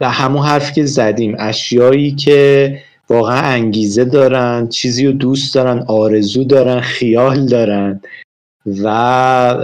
[0.01, 6.79] همون حرفی که زدیم اشیایی که واقعا انگیزه دارن چیزی رو دوست دارن آرزو دارن
[6.79, 8.01] خیال دارن
[8.83, 9.55] و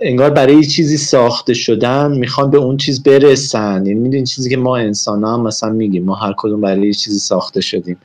[0.00, 3.86] انگار برای چیزی ساخته شدن می‌خوان به اون چیز برسن.
[3.86, 7.60] یعنی می‌دونی چیزی که ما انسان هم مثلا میگیم ما هر کدوم برای چیزی ساخته
[7.60, 7.96] شدیم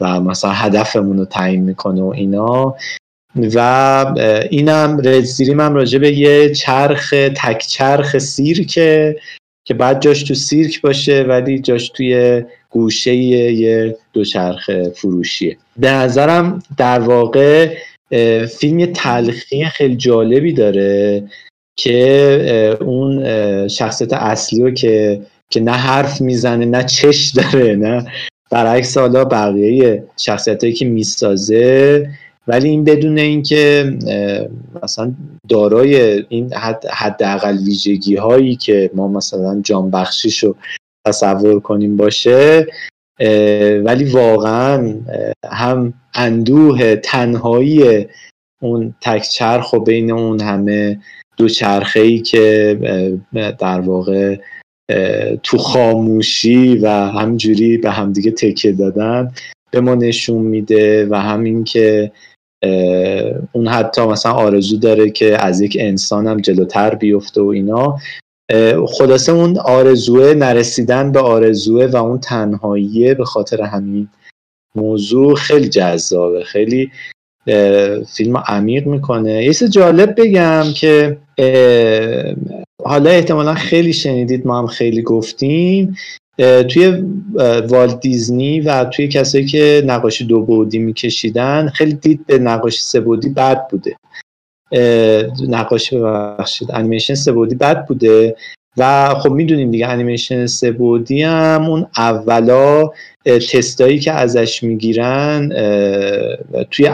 [0.00, 2.76] و مثلا هدفمون رو تعیین می‌کنه و اینا.
[3.54, 3.58] و
[4.50, 9.16] اینم رزدیریم هم راجع به یه چرخ تک چرخ سیرکه
[9.64, 15.56] که بعد جاش تو سیرک باشه ولی جاش توی گوشه یه دوچرخ فروشیه.
[15.76, 17.74] به نظرم در واقع
[18.58, 21.24] فیلم تلخی خیلی جالبی داره
[21.76, 23.24] که اون
[23.68, 28.06] شخصیت اصلی رو که که نه حرف می‌زنه نه چش داره نه
[28.50, 32.08] برعکس حالا بقیه شخصیت هایی که می‌سازه.
[32.46, 33.96] ولی این بدون اینکه
[34.82, 35.12] مثلا
[35.48, 36.54] دارای این
[36.90, 40.56] حداقل ویژگی هایی که ما مثلا جان بخشیش رو
[41.06, 42.66] تصور کنیم باشه
[43.84, 44.94] ولی واقعا
[45.44, 48.06] هم اندوه تنهایی
[48.62, 51.00] اون تک چرخ و بین اون همه
[51.36, 52.78] دو چرخه ای که
[53.58, 54.36] در واقع
[55.42, 59.32] تو خاموشی و همجوری به همدیگه تکه دادن
[59.70, 62.12] به ما نشون میده و همین که
[63.52, 67.98] اون حتی مثلا آرزو داره که از یک انسان هم جلوتر بیفته و اینا.
[68.88, 74.08] خلاصه اون آرزوه نرسیدن به آرزوه و اون تنهاییه به خاطر همین
[74.76, 76.90] موضوع خیلی جذابه خیلی
[78.16, 79.44] فیلم عمیق می‌کنه.
[79.44, 81.18] یه جالب بگم که
[82.84, 85.96] حالا احتمالا خیلی شنیدید ما هم خیلی گفتیم.
[86.38, 87.02] توی
[87.68, 93.00] والت دیزنی و توی کسایی که نقاشی دو بودی میکشیدن خیلی دید به نقاشی سه
[93.00, 93.96] بودی بد بوده.
[95.48, 98.36] نقاشی ببخشید انیمیشن سه بعدی بد بوده.
[98.76, 102.90] و خب می‌دونیم دیگه انیمیشن سه بعدی هم اون اولا
[103.52, 105.48] تستایی که ازش می‌گیرن
[106.70, 106.90] توی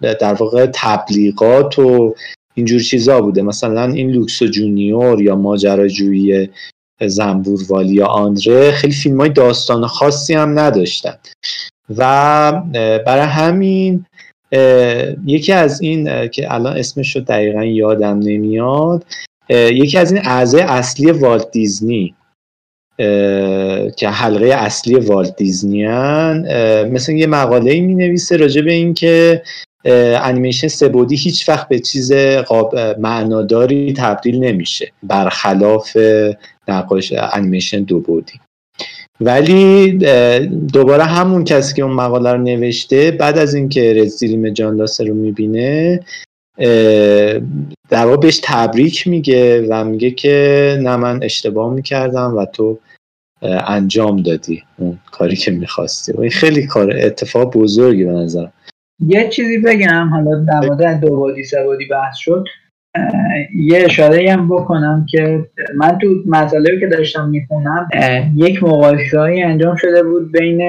[0.00, 2.14] در واقع تبلیغات و
[2.54, 3.42] اینجور چیزا بوده.
[3.42, 6.48] مثلا این لوکسو جونیور یا ماجراجویی
[7.06, 11.14] زنبور والی یا آندره خیلی فیلم های داستان خاصی هم نداشتن.
[11.96, 12.52] و
[13.06, 14.04] برای همین
[15.26, 19.06] یکی از این که الان اسمش رو دقیقا یادم نمیاد
[19.50, 22.14] یکی از این اعضای اصلی والت دیزنی
[23.96, 26.44] که حلقه اصلی والت دیزنی هن.
[26.92, 29.42] مثل یه مقاله می نویسه راجع به این که
[29.84, 32.12] انیمیشن سبودی هیچ وقت به چیز
[32.98, 34.92] معناداری تبدیل نمیشه.
[35.02, 35.96] برخلاف
[36.68, 38.40] نقاش انیمیشن دو بودی.
[39.20, 39.92] ولی
[40.72, 45.14] دوباره همون کسی که اون مقاله رو نوشته بعد از اینکه رزیریم جان لاسر رو
[45.14, 46.00] می‌بینه
[47.90, 52.78] در واقع بهش تبریک میگه و میگه که نه من اشتباه می‌کردم و تو
[53.42, 56.12] انجام دادی اون کاری که می‌خواستی.
[56.12, 58.52] و این خیلی کار اتفاق بزرگی به نظرم.
[59.06, 62.44] یه چیزی بگم حالا در مورد دو بادی سه بادی بحث شد.
[63.54, 65.44] یه اشاره هم بکنم که
[65.76, 67.88] من تو مسئله که داشتم می‌خونم
[68.36, 70.62] یک مقایسه انجام شده بود بین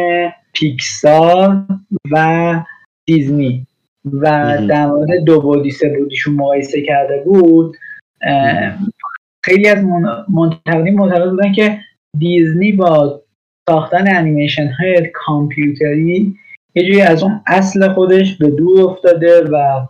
[0.54, 1.64] پیکسار
[2.12, 2.54] و
[3.06, 3.68] دیزنی
[4.14, 7.78] و در مورد دو بودی سه بودیشون مقایسه کرده بود.
[9.46, 9.84] خیلی از
[10.30, 11.78] منتقدین معتقد بودن که
[12.18, 13.22] دیزنی با
[13.70, 16.36] ساختن انیمیشن های کامپیوتری
[16.76, 19.86] یه جوری از اون اصل خودش به دور افتاده و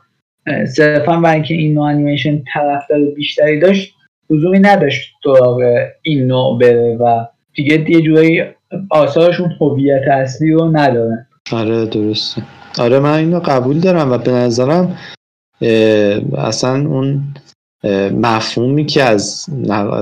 [0.65, 3.93] صرفا برای اینکه این نوع انیمیشن طرفدار بیشتری داشت
[4.29, 5.61] لزومی نداشت سراغ
[6.01, 8.43] این نوع بره و دیگه یه جوری
[8.89, 12.41] آثارشون هویت اصلی رو ندارن آره درسته.
[12.79, 14.97] آره من اینو قبول دارم و به نظرم
[16.37, 17.23] اصلا اون
[18.13, 19.45] مفهومی که از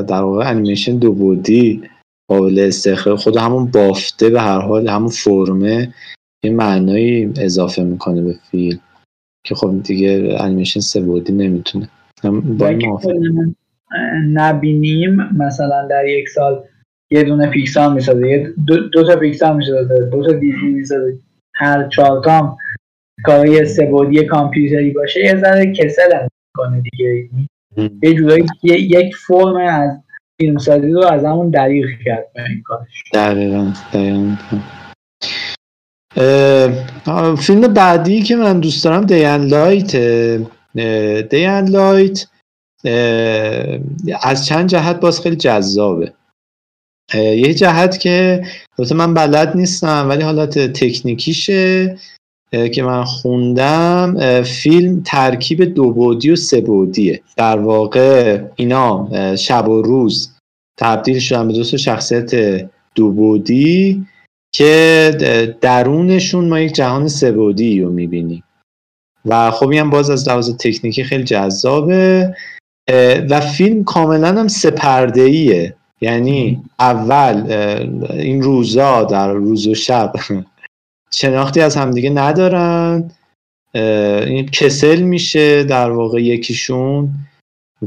[0.08, 1.82] در واقع انیمیشن دو بودی
[2.30, 5.94] قابل استخراج خود همون بافته به هر حال همون فرمه
[6.44, 8.80] یه معنایی اضافه می‌کنه به فیلم.
[9.48, 11.90] که خب دیگه انیمیشن سه بودی نمی‌تونه.
[12.58, 13.00] با
[14.34, 16.64] نبینیم مثلا در یک سال
[17.12, 21.20] یه دونه پیکسار می‌سازه دو, دو تا پیکسار می‌سازه دو تا دیزنی می‌سازه
[21.56, 22.58] هر چهار تام
[23.24, 27.30] کاری سه بودی کامپیوتری باشه یه ذره کسل هم می‌کنه دیگه.
[28.04, 29.92] یه جورایی یک فرم از
[30.42, 33.04] فیلمسازی رو از همون دریغ کرد به این کارش.
[33.14, 34.36] دقیقا دقیقا.
[37.40, 39.96] فیلم بعدی که من دوست دارم Day and Night،
[41.30, 42.28] Day and Night
[44.22, 46.14] از چند جهت باز خیلی جذابه.
[47.16, 48.46] یه جهت که
[48.80, 51.98] البته من بلد نیستم ولی حالت تکنیکیشه
[52.74, 54.44] که من خوندم.
[54.44, 57.22] فیلم ترکیب دو بعدی و سه بعدیه.
[57.38, 60.32] در واقع اینا شب و روز
[60.80, 62.32] تبدیل شدن به دو شخصیت
[62.96, 64.06] دو بودی.
[64.52, 68.44] که درونشون ما یک جهان سبودی رو می‌بینیم.
[69.26, 72.36] و خب هم باز از لحاظ تکنیکی خیلی جذابه.
[73.30, 77.52] و فیلم کاملا هم سپرده ایه یعنی اول
[78.10, 80.14] این روزا در روز و شب
[81.20, 83.12] شناختی از همدیگه ندارن.
[84.26, 87.10] این کسل میشه در واقع یکیشون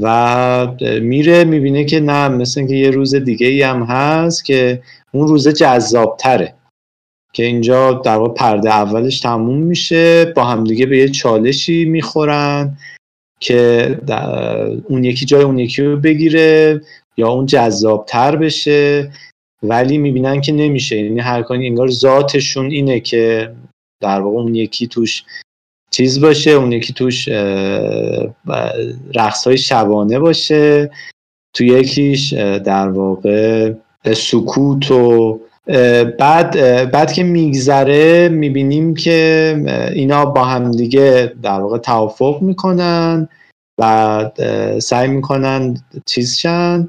[0.01, 0.67] و
[1.03, 4.83] میره می‌بینه که نه مثل که یه روز دیگه ای هم هست که
[5.13, 6.55] اون روز جذابتره.
[7.33, 12.79] که اینجا در واقع پرده اولش تموم میشه با همدیگه به یه چالشی می‌خورن
[13.41, 13.99] که
[14.89, 16.81] اون یکی جای اون یکی رو بگیره
[17.17, 19.13] یا اون جذابتر بشه.
[19.63, 20.97] ولی می‌بینن که نمیشه.
[20.97, 23.55] یعنی هر انگار ذاتشون اینه که
[24.01, 25.25] در واقع اون یکی توش
[25.91, 27.29] چیز باشه اون یکی توش
[29.15, 30.91] رقص های شبانه باشه.
[31.55, 32.33] تو یکیش
[32.65, 33.73] در واقع
[34.05, 35.41] سکوت و
[36.19, 36.51] بعد
[36.91, 43.29] بعد که میگذره می‌بینیم که اینا با هم دیگه در واقع توافق می‌کنن
[43.79, 44.31] و
[44.83, 45.77] سعی می‌کنن
[46.07, 46.89] چیز شن.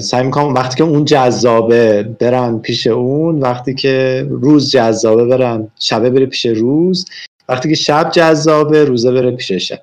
[0.00, 6.10] سعی می‌کنم وقتی که اون جذابه برن پیش اون وقتی که روز جذابه برن شبه
[6.10, 7.04] بره پیش روز.
[7.48, 9.80] وقتی که شب جذابه روزه بره پیش شب.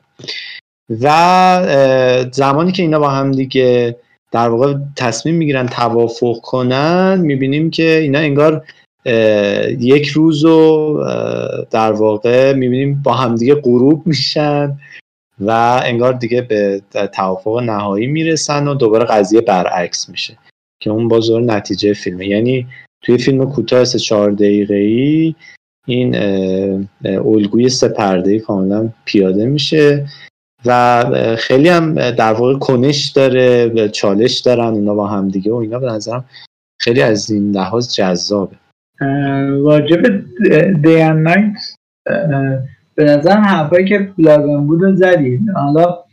[1.02, 3.98] و زمانی که اینا با هم دیگه
[4.36, 8.66] در واقع تصمیم می‌گیرن توافق کنن می‌بینیم که اینا انگار
[9.80, 11.04] یک روز رو
[11.72, 14.78] در واقع می‌بینیم با همدیگه غروب میشن
[15.40, 16.82] و انگار دیگه به
[17.14, 20.38] توافق نهایی می‌رسن و دوباره قضیه برعکس میشه
[20.80, 22.28] که اون باز نتیجه فیلمه.
[22.28, 22.68] یعنی
[23.02, 25.36] توی فیلم کوتاه سه چهار دقیقه ای
[25.88, 26.16] این
[27.06, 30.06] الگوی سه پرده کاملا پیاده میشه.
[30.66, 31.06] و
[31.38, 35.80] خیلی هم در واقع کنش داره و چالش دارن اینا با هم دیگه و اینا
[35.80, 36.26] به نظرم
[36.82, 38.56] خیلی از این لحاظ جذابه.
[39.62, 40.02] واجب
[40.82, 41.54] دیان نایت
[42.96, 46.04] به نظرم حرفایی که لازم بود و زدید حالا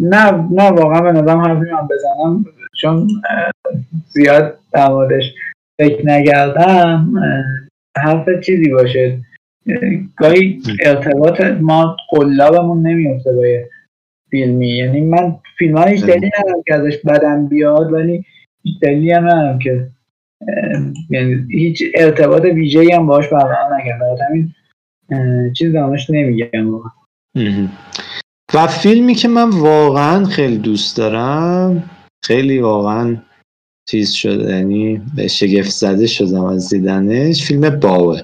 [0.00, 2.44] نه نه واقعا به نظرم حرفی من بزنم
[2.80, 3.08] چون
[4.08, 4.90] زیاد در
[5.80, 7.12] فکر نگردم
[7.98, 9.18] حرف چیزی باشه.
[10.16, 13.42] گاهی ارتباط ما قلابمون نمیفته با
[14.30, 14.68] فیلمی.
[14.68, 18.24] یعنی من فیلم هیچ دلیلی ندارم که ازش بدم بیاد ولی
[18.62, 19.88] هیچ دلیلی هم ندارم که
[21.10, 24.16] یعنی هیچ ارتباط ویژه‌ای هم باش برقرار نکردم.
[24.30, 24.52] همین
[25.52, 26.74] چیز دانش نمیگم
[28.54, 31.90] و فیلمی که من واقعا خیلی دوست دارم
[32.24, 33.16] خیلی واقعا
[33.88, 38.20] چیز شده یعنی شگفت زده شدم از دیدنش فیلم باوه.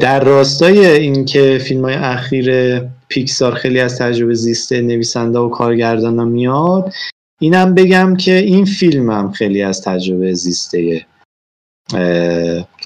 [0.00, 6.92] در راستای اینکه فیلم های اخیر پیکسار خیلی از تجربه زیسته نویسنده و کارگردان میاد
[7.40, 11.06] اینم بگم که این فیلم هم خیلی از تجربه زیسته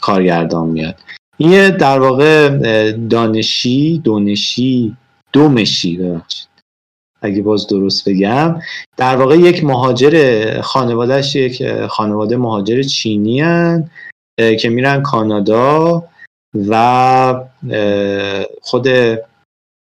[0.01, 0.99] کارگردان میاد.
[1.37, 2.49] این در واقع
[2.93, 4.97] دانشی دونشی
[5.33, 6.49] دومشی ببخشید.
[7.23, 8.61] اگه باز درست بگم.
[8.97, 13.91] در واقع یک مهاجر خانوادهش یک خانواده مهاجر چینی هن
[14.61, 16.05] که میرن کانادا.
[16.69, 17.45] و
[18.63, 18.89] خود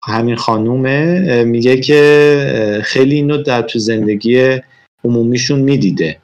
[0.04, 4.60] همین خانومه میگه که خیلی اینو در تو زندگی
[5.04, 6.18] عمومیشون می‌دیده.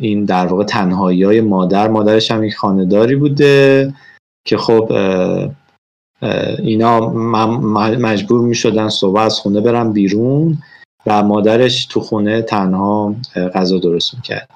[0.00, 3.94] این در واقع تنهایی های مادر مادرش هم یک خانداری بوده
[4.46, 4.92] که خب
[6.58, 7.08] اینا
[7.98, 10.58] مجبور می شدن صبح از خونه برن بیرون
[11.06, 13.14] و مادرش تو خونه تنها
[13.54, 14.48] غذا درست می‌کرد.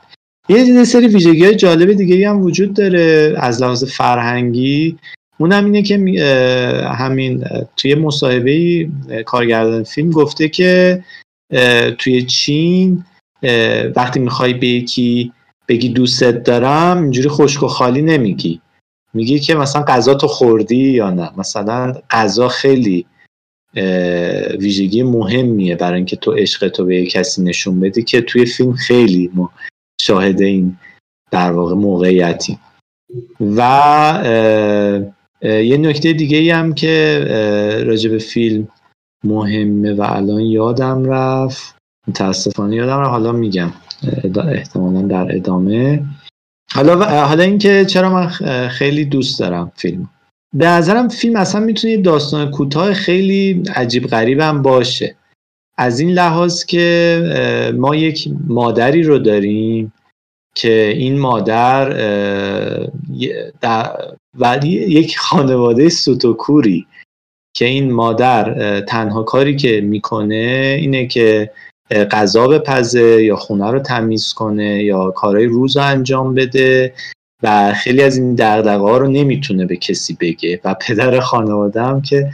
[0.49, 4.99] یه سری ویژگی های جالب دیگه هم وجود داره از لحاظ فرهنگی.
[5.39, 5.95] اونم اینه که
[6.99, 7.45] همین
[7.77, 8.89] توی مصاحبه
[9.27, 11.05] کارگردان فیلم گفته که
[11.99, 13.05] توی چین
[13.97, 15.33] وقتی می‌خوای به یکی
[15.69, 18.61] بگی دوستت دارم اینجوری خشک و خالی نمیگی.
[19.15, 21.31] میگی که مثلا غذا تو خوردی یا نه.
[21.37, 23.07] مثلا غذا خیلی
[24.59, 29.31] ویژگی مهمیه برای اینکه تو عشق تو به کسی نشون بدی که توی فیلم خیلی
[29.35, 29.53] ما
[30.01, 30.77] شاهد این
[31.31, 32.59] در واقع موقعیتی.
[33.41, 33.61] و
[35.43, 37.25] یه نکته دیگه ای هم که
[37.87, 38.69] راجع به فیلم
[39.25, 41.75] مهمه و الان یادم رفت
[42.09, 43.73] متاسفانه یادم رفت حالا میگم
[44.49, 46.05] احتمالا در ادامه.
[46.73, 48.29] حالا حالا اینکه چرا من
[48.69, 50.11] خیلی دوست دارم فیلم.
[50.55, 55.17] به نظرم فیلم اصلا می‌تونه داستان کوتاه خیلی عجیب غریبم باشه.
[55.77, 59.93] از این لحاظ که ما یک مادری رو داریم
[60.55, 61.91] که این مادر
[64.39, 66.87] و یک خانواده سوتوکوری
[67.57, 71.51] که این مادر تنها کاری که می‌کنه اینه که
[72.11, 76.95] غذا بپزه یا خونه رو تمیز کنه یا کارهای روز رو انجام بده
[77.43, 80.61] و خیلی از این دقدقه ها رو نمی‌تونه به کسی بگه.
[80.65, 82.31] و پدر خانواده هم که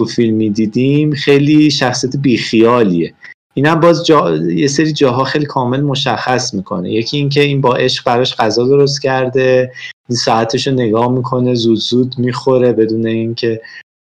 [0.00, 3.14] تو فیلم دیدیم خیلی شخصیت بیخیالیه.
[3.54, 4.36] اینم باز جا...
[4.36, 6.92] یه سری جاها خیلی کامل مشخص می‌کنه.
[6.92, 9.72] یکی اینکه این با عشق براش غذا درست کرده
[10.08, 13.60] این ساعتش رو نگاه می‌کنه زود زود می‌خوره بدون اینکه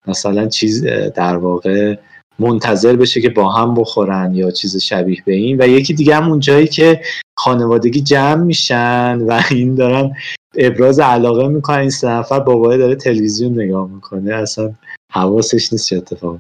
[0.07, 0.85] مثلا چیز
[1.15, 1.97] در واقع
[2.39, 5.63] منتظر بشه که با هم بخورن یا چیز شبیه به این.
[5.63, 7.01] و یکی دیگه هم اون جایی که
[7.39, 10.13] خانوادگی جمع میشن و این دارن
[10.57, 14.35] ابراز علاقه می‌کنن این سه نفر بابای داره تلویزیون نگاه می‌کنه.
[14.35, 14.73] اصلا
[15.13, 16.39] حواسش نیست چه اتفاق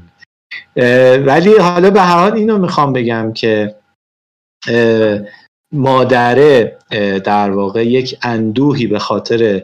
[1.26, 3.74] ولی حالا به هر حال اینو می‌خوام بگم که
[5.72, 6.78] مادره
[7.24, 9.62] در واقع یک اندوهی به خاطر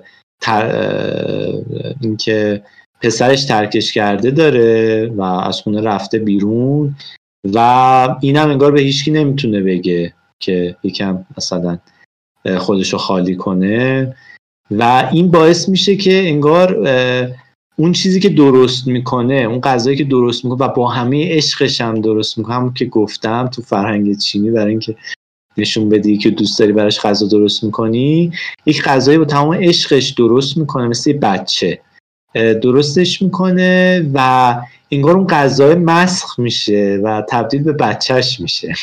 [2.00, 2.62] اینکه
[3.00, 6.94] پسرش ترکش کرده داره و از خونه رفته بیرون
[7.54, 7.58] و
[8.20, 11.78] اینم انگار به هیچکی نمی‌تونه بگه که یکم مثلا
[12.58, 14.14] خودشو خالی کنه
[14.70, 16.86] و این باعث میشه که انگار
[17.76, 22.00] اون چیزی که درست می‌کنه اون غذایی که درست می‌کنه و با همه عشقش هم
[22.00, 24.96] درست می‌کنه همون که گفتم تو فرهنگ چینی برای اینکه
[25.56, 28.32] نشون بدی که دوست داری براش غذا درست می‌کنی
[28.66, 31.80] یک غذایی با تمام عشقش درست می‌کنه مثل بچه.
[32.34, 34.60] درستش می‌کنه و
[34.90, 38.74] انگار اون غذای مسخ میشه و تبدیل به بچهش میشه.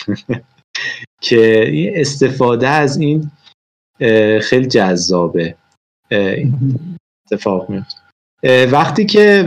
[1.21, 3.31] که این استفاده از این
[4.41, 5.55] خیلی جذابه.
[7.31, 8.08] اتفاق میفته
[8.43, 9.45] وقتی که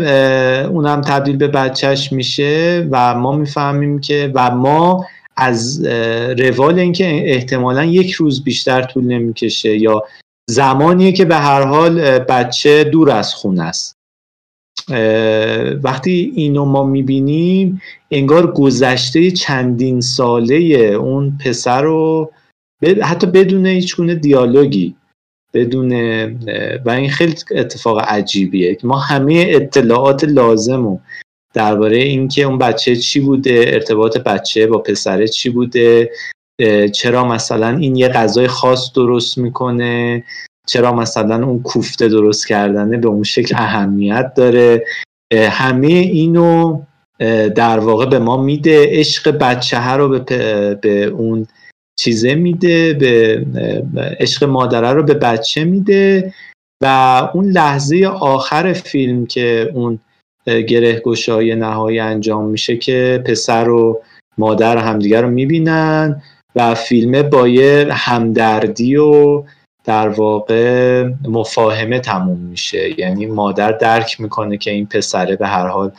[0.70, 5.84] اونم تبدیل به بچهش میشه و ما می‌فهمیم که و ما از
[6.38, 10.03] روال اینکه احتمالا یک روز بیشتر طول نمی‌کشه یا
[10.51, 13.97] زمانیه که به هر حال بچه دور از خونه است.
[15.82, 17.80] وقتی اینو ما می‌بینیم
[18.11, 20.57] انگار گذشته چندین ساله
[21.01, 22.30] اون پسر رو
[23.03, 24.95] حتی بدون هیچ گونه دیالوگی
[25.55, 25.92] بدون
[26.84, 30.98] و این خیلی اتفاق عجیبیه ما همه اطلاعات لازم و
[31.55, 36.11] درباره اینکه اون بچه چی بوده ارتباط بچه با پسره چی بوده
[36.92, 40.24] چرا مثلا این یه غذای خاص درست می‌کنه
[40.66, 44.84] چرا مثلا اون کوفته درست کردنه به اون شکل اهمیت داره.
[45.34, 46.82] همه اینو
[47.55, 51.46] در واقع به ما میده عشق بچه ها رو به, به اون
[51.97, 53.47] چیزه میده به
[54.20, 56.34] عشق مادره رو به بچه میده
[56.82, 56.86] و
[57.34, 59.99] اون لحظه آخر فیلم که اون
[60.47, 64.03] گره گشای نهایی انجام میشه که پسر و
[64.38, 66.22] مادر همدیگر رو می‌بینن
[66.57, 69.45] و فیلمه با یه همدردی و
[69.84, 73.01] در واقع مفاهمه تموم میشه.
[73.01, 75.93] یعنی مادر درک می‌کنه که این پسره به هر حال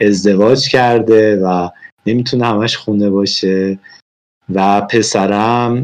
[0.00, 1.68] ازدواج کرده و
[2.06, 3.78] نمی‌تونه همش خونه باشه.
[4.54, 5.82] و پسرم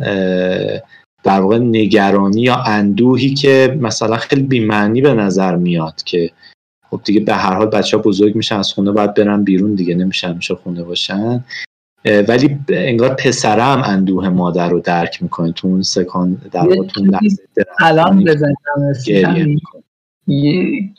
[1.25, 6.31] در واقع نگرانی یا اندوهی که مثلا خیلی بیمعنی به نظر میاد که
[6.91, 9.95] خب دیگه به هر حال بچه ها بزرگ میشن از خونه باید برن بیرون دیگه
[9.95, 11.45] نمیشن میشه خونه باشن.
[12.29, 17.43] ولی انگار پسرم اندوه مادر رو درک می‌کنه تو اون سکان در واقع لحظه
[17.81, 18.55] الان بزنم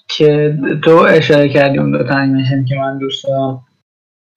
[0.07, 2.27] که تو اشاره کردی اون دو تا
[2.67, 3.63] که من دوست دارم.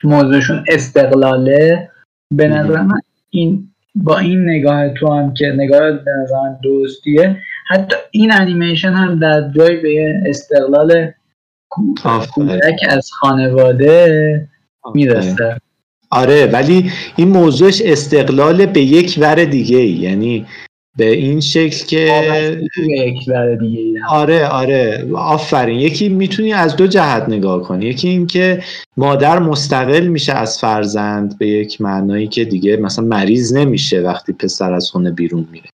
[0.04, 1.90] موضوعشون استقلاله.
[2.34, 3.00] به نظر من
[3.30, 7.36] این با این نگاه تو هم که نگاه به نظر دوستیه
[7.68, 11.12] حتی این انیمیشن هم در جای به استقلال
[12.34, 14.48] کودک از خانواده
[14.94, 15.60] می‌رسه.
[16.10, 20.46] آره ولی این موضوعش استقلال به یک ور دیگه ای یعنی
[20.96, 22.60] به این شکل که
[24.08, 25.08] آره آره.
[25.14, 25.80] آفرین.
[25.80, 27.86] یکی می‌تونی از دو جهت نگاه کنی.
[27.86, 28.62] یکی اینکه
[28.96, 34.72] مادر مستقل میشه از فرزند به یک معنایی که دیگه مثلا مریض نمیشه وقتی پسر
[34.72, 35.70] از خونه بیرون میره.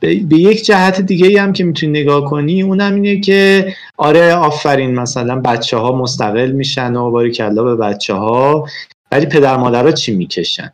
[0.00, 5.40] به یک جهت دیگه هم که می‌تونی نگاه کنی اونم اینه که آره آفرین مثلا
[5.40, 8.68] بچه ها مستقل میشن و باری کلا به بچه ها
[9.12, 10.72] ولی پدر مادر چی می‌کشن؟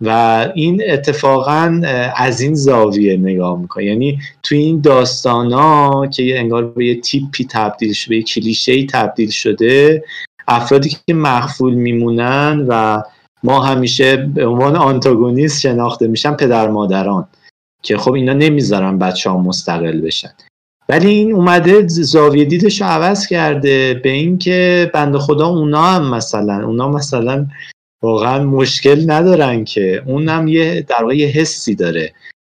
[0.00, 0.10] و
[0.54, 1.82] این اتفاقا
[2.16, 3.84] از این زاویه نگاه می‌کنه.
[3.84, 8.86] یعنی تو این داستان ها که انگار به یه تیپی تبدیل شده به یه کلیشه
[8.86, 10.04] تبدیل شده
[10.48, 13.02] افرادی که مخفول میمونن و
[13.42, 17.28] ما همیشه به عنوان آنتاگونیست شناخته میشن پدر مادران
[17.82, 20.30] که خب اینا نمی‌ذارن بچه ها مستقل بشن.
[20.88, 26.66] ولی این اومده زاویه دیدش رو عوض کرده به اینکه بند خدا اونا هم مثلا
[26.66, 27.46] اونا مثلا
[28.06, 30.02] واقعا مشکل ندارن که.
[30.06, 32.12] اونم یه در واقع یه حسی داره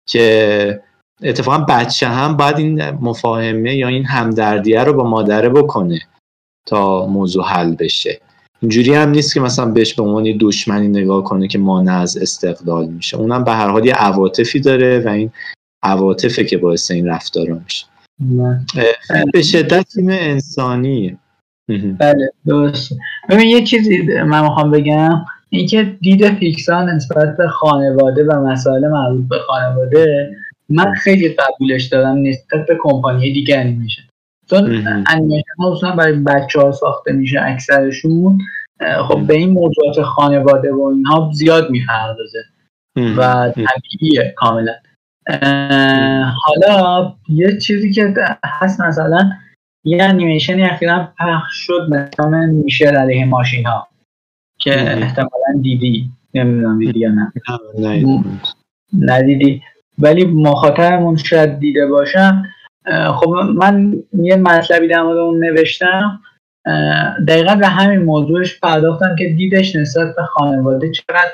[0.08, 0.82] که
[1.24, 6.02] اتفاقا بچه هم باید این مفاهمه یا این همدردیه رو با مادره بکنه
[6.66, 8.22] تا موضوع حل بشه.
[8.62, 12.86] اینجوری هم نیست که مثلا بهش به عنوان دشمنی نگاه کنه که مانع از استقلال
[12.86, 13.18] میشه.
[13.18, 15.32] اونم به هر حال یه عواطفی داره و این
[15.84, 17.86] عواطفه که باعث این رفتارا میشه.
[19.34, 21.18] به شدت تیم انسانی.
[22.00, 22.94] بله درست
[23.30, 25.26] ببین یه چیزی من می‌خوام بگم.
[25.50, 30.36] اینکه دید پیکسان نسبت به خانواده و مسائل مربوط به خانواده
[30.70, 34.02] من خیلی قبولش دارم نسبت به کمپانی دیگه انیمیشن.
[34.50, 38.40] چون انیمیشن ها برای بچه ها ساخته میشه اکثرشون.
[39.08, 42.44] خب به این موضوعات خانواده و اینها زیاد می‌پردازه
[43.18, 44.74] و طبیعیه کاملا.
[46.46, 48.14] حالا یه چیزی که
[48.46, 49.32] هست مثلا
[49.86, 53.88] یه انیمیشنی اخیرا پخش شد مثلا میشه علیه ماشین ها
[54.58, 56.12] که احتمالا دیدی.
[56.34, 57.34] نمی‌دونم دیدی یا نه.
[59.00, 59.62] ندیدی.
[60.00, 62.44] ولی مخاطبمون شاید دیده باشم
[63.16, 66.20] خب من یه مطلبی در مورد اون نوشتم.
[67.28, 71.32] دقیقا به همین موضوعش پرداختم که دیدش نسبت به خانواده چقدر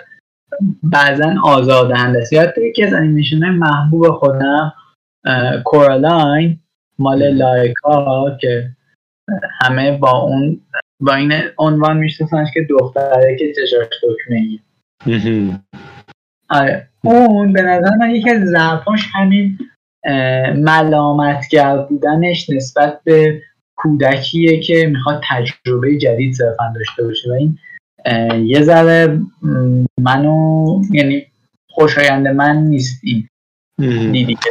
[0.84, 2.34] بعضا آزادهنده است.
[2.34, 4.74] یاد یکی از انیمیشن محبوب خودم
[5.66, 6.60] کورالاین
[7.00, 8.70] مال لایکا که
[9.62, 10.62] همه با اون
[11.04, 14.60] با این عنوان میشناسنش که دختره که چشاش دکمه
[16.50, 16.88] آره.
[17.04, 19.58] اون به نظر من یکی از ضعفاش همین
[20.56, 23.42] ملامتگر بودنش نسبت به
[23.76, 27.30] کودکیه که می‌خواد تجربه جدید صرفا داشته باشه.
[27.30, 27.58] و این
[28.46, 29.20] یه ذره
[30.02, 31.26] منو یعنی
[31.70, 33.28] خوشایند من نیست این
[34.12, 34.50] دیدی که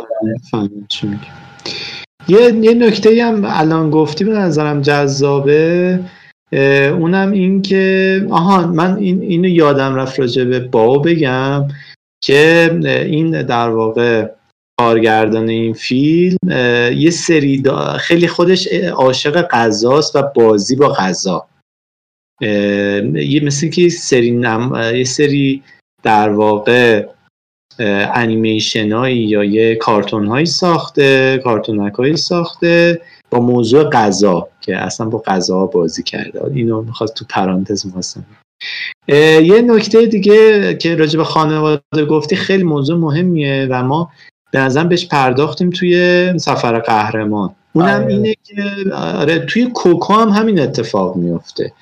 [2.29, 6.01] یه یه نکته هم الان گفتی به نظرم جذابه.
[6.99, 11.69] اونم این که آها من این اینو یادم رفت راجع به باو بگم
[12.25, 14.31] که این در واقع
[14.81, 16.37] کارگردان این فیلم
[16.97, 17.63] یه سری
[18.01, 21.47] خیلی خودش عاشق غذاست و بازی با غذا.
[22.41, 24.93] یه مثل که سری نم...
[24.95, 25.63] یه سری
[26.03, 27.07] در واقع
[28.15, 33.01] انیمیشن هایی یا یه کارتون هایی ساخته کارتونک هایی ساخته
[33.33, 36.45] با موضوع غذا که اصلا با غذا بازی کرده.
[36.55, 38.24] اینو می‌خواست تو پرانتز می‌خواستم
[39.43, 44.11] یه نکته دیگه که راجع به خانواده گفتی خیلی موضوع مهمیه و ما
[44.53, 47.55] به نظرم بهش پرداختیم توی سفر قهرمان.
[47.72, 48.07] اونم آره.
[48.07, 48.62] اینه که
[48.95, 51.72] آره توی کوکو هم همین اتفاق میفته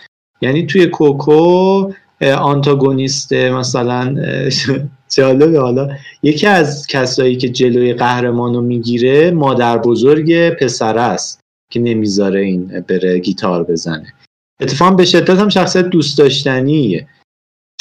[0.40, 1.92] یعنی توی کوکو
[2.22, 4.14] آنتاگونیست مثلا
[5.16, 5.88] جالبه حالا.
[6.22, 11.39] یکی از کسایی که جلوی قهرمان رو می‌گیره مادر بزرگ پسر است.
[11.70, 14.12] که نمی‌ذاره این بره گیتار بزنه.
[14.60, 17.08] اتفاقا به شدت هم شخصیت دوست داشتنیه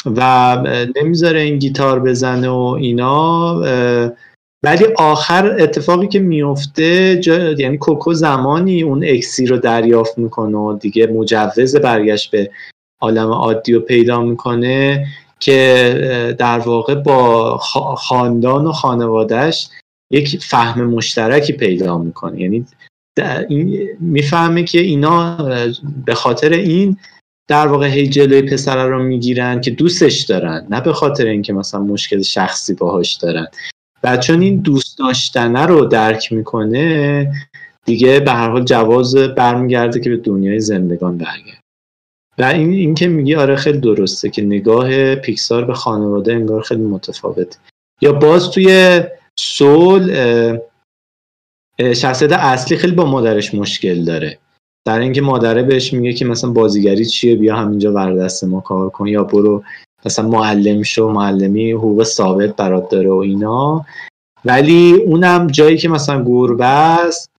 [0.05, 0.57] و
[0.95, 3.55] نمی‌ذاره این گیتار بزنه و اینا
[4.63, 7.21] ولی آخر اتفاقی که میفته
[7.57, 12.51] یعنی کوکو زمانی اون اکسی رو دریافت می‌کنه و دیگه مجوز برگشت به
[13.01, 15.07] عالم عادی رو پیدا می‌کنه
[15.39, 17.57] که در واقع با
[17.97, 19.69] خاندان و خانوادهش
[20.11, 22.41] یک فهم مشترکی پیدا می‌کنه.
[22.41, 22.65] یعنی
[23.99, 25.37] می‌فهمه که اینا
[26.05, 26.97] به خاطر این
[27.47, 31.81] در واقع هی جلوی پسر رو می‌گیرن که دوستش دارن نه به خاطر اینکه مثلا
[31.81, 33.47] مشکل شخصی باهاش دارن.
[34.03, 37.31] و چون این دوست داشتنه رو درک می‌کنه
[37.85, 41.59] دیگه به هر حال جواز برمیگرده که به دنیای زندگان برگرده.
[42.37, 46.81] و این, این که میگی آره خیلی درسته که نگاه پیکسار به خانواده انگار خیلی
[46.81, 47.57] متفاوته.
[48.01, 49.01] یا باز توی
[49.39, 50.11] سول
[51.81, 54.37] شخصیت اصلی خیلی با مادرش مشکل داره.
[54.87, 59.07] در اینکه مادره بهش میگه که مثلا بازیگری چیه بیا همینجا وردست ما کار کن.
[59.07, 59.63] یا برو
[60.05, 63.85] مثلا معلم شو معلمی حقوق ثابت برات داره و اینا.
[64.45, 67.29] ولی اونم جایی که مثلا گربه است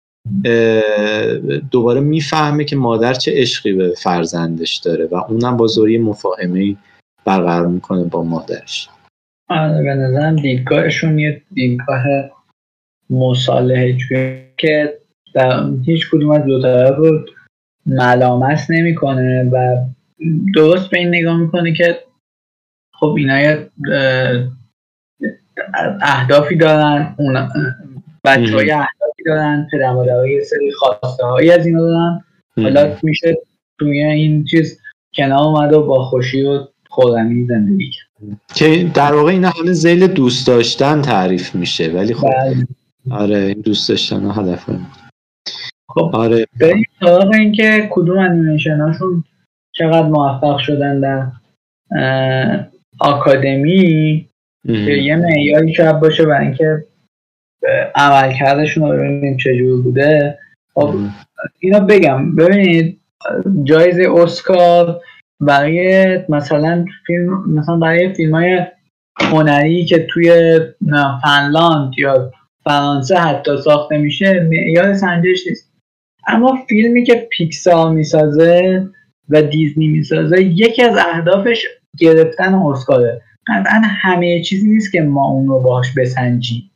[1.71, 6.77] دوباره می‌فهمه که مادر چه عشقی به فرزندش داره و اونم با زوری مفاهمه
[7.25, 8.89] برقرار می‌کنه با مادرش.
[9.49, 12.03] آره به نظرم دیدگاهشون یه دیدگاه
[13.11, 13.97] مصالحه
[14.57, 14.99] که
[15.35, 17.25] در هیچ کدوم از دو طرف رو
[17.87, 19.85] ملامت نمی‌کنه و
[20.55, 21.99] درست به این نگاه می‌کنه که
[22.95, 23.71] خب اینا یه
[26.03, 27.49] اهدافی دارن اون
[28.25, 32.25] بچه های اهدافی دارن پدر های یه سری خواسته هایی از اینا دارن.
[32.57, 33.37] حالا میشه
[33.79, 34.81] توی این چیز
[35.15, 37.91] کنار اومد و با خوشی و خورمی زندگی
[38.55, 42.67] که در واقع اینا همه زیل دوست داشتن تعریف میشه ولی خب بله.
[43.11, 44.71] آره این دوست داشتن هدف
[45.89, 46.47] خب آره.
[46.61, 49.25] بریم سراغ اینکه کدوم انیمیشن هاشون
[49.73, 51.27] چقدر موفق شدن در
[53.01, 54.27] آکادمی.
[54.67, 56.85] که یه معیاری شاید باشه برای اینکه
[57.95, 60.39] عملکردشون رو ببینیم چجور بوده.
[60.75, 60.95] خب
[61.59, 62.37] اینا بگم.
[62.37, 63.01] ببینید
[63.65, 65.01] جایزه اسکار
[65.41, 68.67] برای مثلا فیلم مثلا برای فیلم های
[69.21, 70.59] هنری که توی
[71.23, 72.33] فنلاند یا
[72.65, 75.73] فرانسه حتی ساخته میشه معیار سنجش نیست.
[76.27, 78.87] اما فیلمی که پیکسار می‌سازه
[79.29, 81.67] و دیزنی می‌سازه یکی از اهدافش
[81.99, 86.71] گرفتن اسکاره قطعا همه چیزی نیست که ما اون رو باهاش بسنجیم.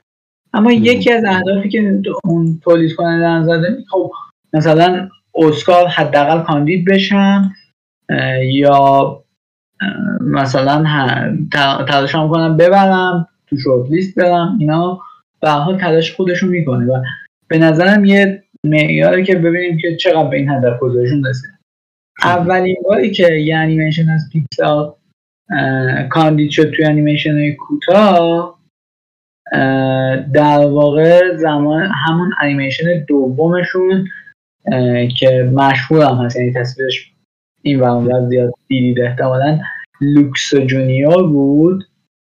[0.55, 4.13] اما یکی از اهدافی که اون تولید کننده زده خب
[4.53, 7.53] مثلا اسکار حداقل کاندید بشن
[8.43, 9.25] یا
[10.21, 10.85] مثلا
[11.89, 15.01] تلاش کنم ببرم تو شورت لیست برم اینا.
[15.45, 17.03] به حال تلاش خودشون می‌کنه و
[17.49, 21.51] به نظرم یه معیاره که ببینیم که چقدر به این هدف گذارشون رسید
[22.23, 24.91] اولین باری که یه انیمیشن از پیکسل
[26.09, 28.59] کاندید شد توی انیمیشن کوتاه
[30.33, 34.09] در واقع زمان همون انیمیشن دومشون
[35.19, 37.13] که مشهور هم هست یعنی تصویرش
[37.63, 39.59] این و زیاد دیدید احتمالا
[40.01, 41.85] لوکسو جونیور بود.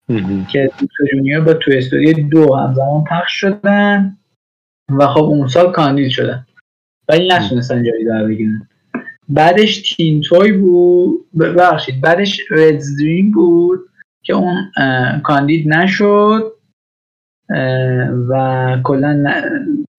[0.07, 4.17] که لوکس جونیور با Toy Story دو همزمان پخش شدن
[4.89, 6.45] و خب اون سال کاندید شدن.
[7.09, 8.67] ولی نتونستن جایی در بگیرن.
[9.29, 13.79] بعدش تین توی بود ببخشید بعدش ردز دریم بود
[14.23, 14.71] که اون
[15.23, 16.53] کاندید نشد
[18.29, 19.41] و کلا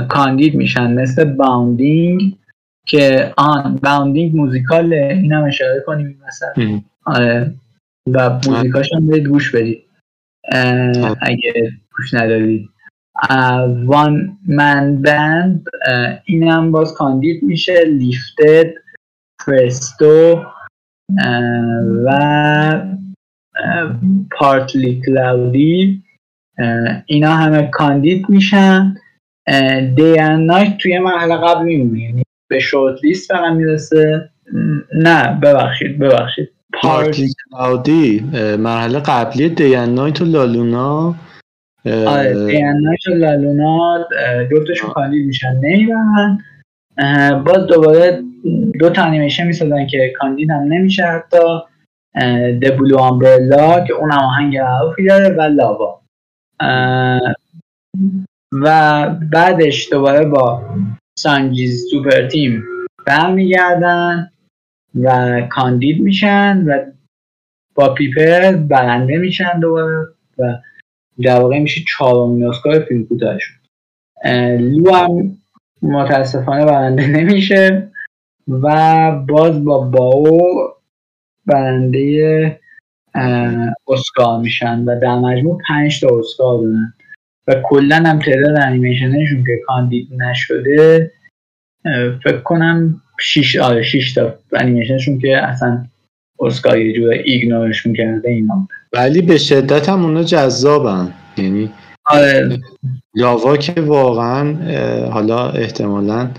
[0.09, 2.37] کاندید میشن مثل باوندینگ
[2.87, 7.53] که آن باوندینگ موزیکاله این هم اشاره کنیم مثلا آره.
[8.13, 9.83] و موزیکاش هم برید گوش بدید.
[11.21, 12.69] اگه گوش ندارید
[13.85, 15.65] وان من بند
[16.25, 17.83] اینم باز کاندید میشه.
[17.85, 18.73] لیفتد
[19.45, 20.45] پرستو
[22.05, 22.85] و
[24.31, 26.03] پارتلی کلاودی
[27.05, 28.95] اینا همه کاندید میشن.
[29.95, 34.29] دی نایت توی مرحله قبل میمونه یعنی به شورت لیست فقط می‌رسه.
[34.93, 36.49] نه ببخشید ببخشید.
[36.73, 38.19] پارتی کلاودی
[38.59, 41.15] مرحله قبلی دی نایت و لالونا
[41.85, 44.05] آره دی نایت و لالونا
[44.49, 45.55] دوتاشون کاندید میشن.
[45.55, 46.39] نمیرن
[47.45, 48.23] باز دوباره
[48.79, 51.59] دو تا انیمیشن می‌سازن که کاندید هم نمیشه حتی.
[52.61, 56.01] دبلو آمبرلا که اون هم آهنگ معروفی داره و لاوا
[58.53, 60.63] و بعدش دوباره با
[61.19, 62.63] Sanjay's Super Team
[63.05, 64.31] برمیگردن
[65.03, 66.91] و کاندید میشن و
[67.75, 70.57] با Piper برنده میشن دوباره و
[71.21, 73.55] در واقع میشه چهارمین اسکار فیلم کوتاهشون.
[74.59, 75.37] Lou هم
[75.81, 77.91] متاسفانه برنده نمیشه
[78.47, 80.51] و باز با Bao
[81.45, 82.59] برنده
[83.87, 86.93] اسکار میشن و در مجموع پنج تا اسکار دارن.
[87.51, 91.11] و کلا هم تعداد انیمیشنشون که کاندید نشده
[92.23, 95.85] فکر کنم 6 آره 6 تا انیمیشنشون که اصلا
[96.39, 101.13] اسکار یه جور ایگنورش می‌کرده اینا ولی به شدت هم اونا جذابن.
[101.37, 101.69] یعنی
[102.05, 102.59] آره.
[103.15, 104.55] لاوا که واقعا
[105.09, 106.29] حالا احتمالا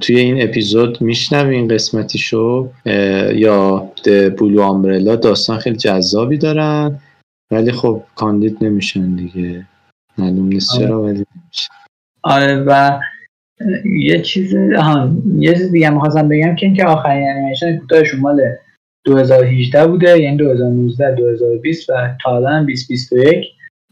[0.00, 2.68] توی این اپیزود میشنوین قسمتیشو
[3.34, 3.90] یا
[4.38, 7.00] بلو آمبرلا داستان خیلی جذابی دارن.
[7.50, 9.66] ولی خب کاندید نمیشن دیگه.
[10.18, 11.74] معلوم نیست چرا ولی نمیشن.
[12.22, 13.00] آره و
[13.84, 18.40] یه چیز آها یه چیز دیگه می‌خواستم بگم که اینکه آخرین انیمیشن کوتاه شمال
[19.04, 21.92] 2018 بوده یعنی 2019 2020 و
[22.22, 23.44] تا الان 2021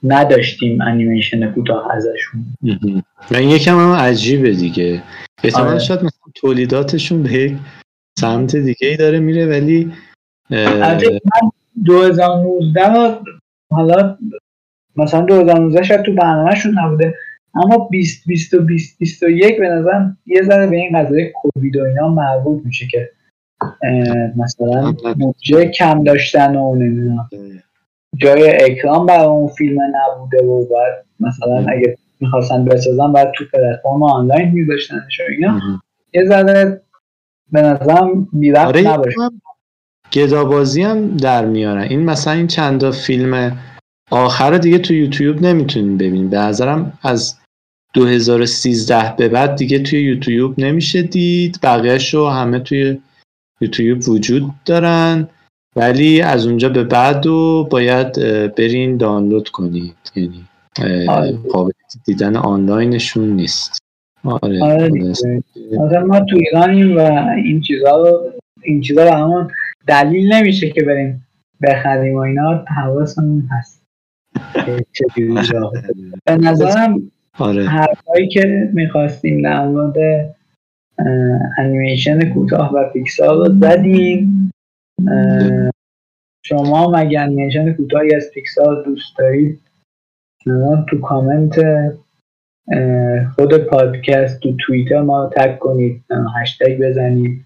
[0.03, 2.45] نداشتیم انیمیشن کوتاه ازشون.
[3.31, 5.03] و این یکم هم عجیبه دیگه.
[5.45, 5.79] احتمال آره.
[5.79, 7.57] شاید مثلا تولیداتشون به یک
[8.19, 9.93] سمت دیگه ای داره میره ولی
[10.51, 10.99] اه...
[11.85, 13.19] 2019
[13.71, 14.19] حالا
[14.97, 17.15] مثلا 2019 شاید تو برنامهشون نبوده.
[17.55, 21.85] اما 20 20 و 20 21 به نظر یه ذره به این قضیه کووید و
[21.85, 23.11] اینا مربوط میشه که
[24.37, 27.29] مثلا بودجه کم داشتن و نمی‌دونم.
[28.17, 34.03] جای اکرام برای اون فیلم نبوده و بعد مثلا اگه می‌خواستن بسازن بعد تو پلتفرم
[34.03, 35.61] آنلاین میذاشتنش و اینا.
[36.15, 36.81] یه ذره
[37.53, 38.93] به نظرم بیرفت آره.
[38.93, 39.17] نباشه.
[40.13, 43.59] گدابازی هم در میارن این مثلا این چند فیلم
[44.11, 46.31] آخر دیگه تو یوتیوب نمی‌تونین ببینین.
[46.31, 47.39] به نظرم از
[47.95, 51.59] 2013 به بعد دیگه توی یوتیوب نمیشه دید.
[51.63, 52.99] بقیهش رو همه توی
[53.61, 55.29] یوتیوب وجود دارن.
[55.77, 58.13] ولی از اونجا به بعد رو باید
[58.55, 59.97] برین دانلود کنید.
[60.17, 60.45] یعنی
[61.53, 61.73] قابل
[62.05, 63.79] دیدن آنلاینشون نیست.
[64.25, 67.01] آره, آره ما تو ایرانیم و
[67.45, 68.33] این چیزها رو
[68.63, 69.51] این چیزا برامون
[69.87, 71.27] دلیل نمیشه که بریم
[71.63, 73.87] بخریم و اینا حواسمون هست.
[76.25, 77.65] به نظرم آره.
[77.65, 79.97] حرفایی که می‌خواستیم در مورد
[81.59, 84.53] انیمیشن کوتاه و پیکسار رو زدیم.
[86.45, 89.61] شما مگه انیمیشن کوتاهی از پیکسار دوست دارید
[90.89, 91.61] تو کامنت
[93.35, 96.05] خود پادکست تو توییتر ما تک کنید
[96.41, 97.46] هشتگ بزنید.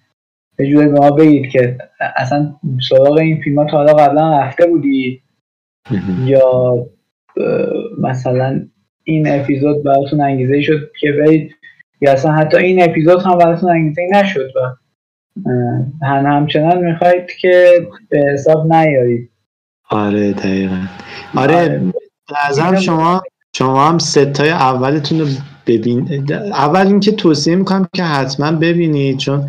[0.61, 1.79] به جوری به ما بگید که
[2.17, 2.55] اصلا
[2.89, 5.23] سراغ این فیلم ها تا حالا قبلا رفته بودید
[6.25, 6.77] یا
[7.99, 8.67] مثلا
[9.05, 11.55] این اپیزود براتون انگیزه شد که برید؟
[12.01, 14.61] یا اصلا حتی این اپیزود هم براتون انگیزه نشد و
[16.07, 19.31] هم همچنان می‌خواید که به حساب نیارید.
[19.91, 20.81] آره دقیقا.
[21.37, 21.81] آره
[22.49, 22.81] نظرم آره.
[22.81, 23.23] شما
[23.57, 25.27] شما هم ستای اولتون رو
[25.67, 29.47] ببین اول اینکه توصیه می‌کنم که حتما ببینید چون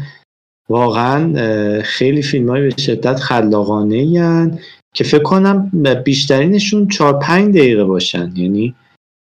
[0.72, 4.52] واقعا خیلی فیلم های به شدت خلاقانه
[4.94, 5.72] که فکر کنم
[6.06, 8.32] بیشترینشون چهار پنج دقیقه باشن.
[8.36, 8.76] یعنی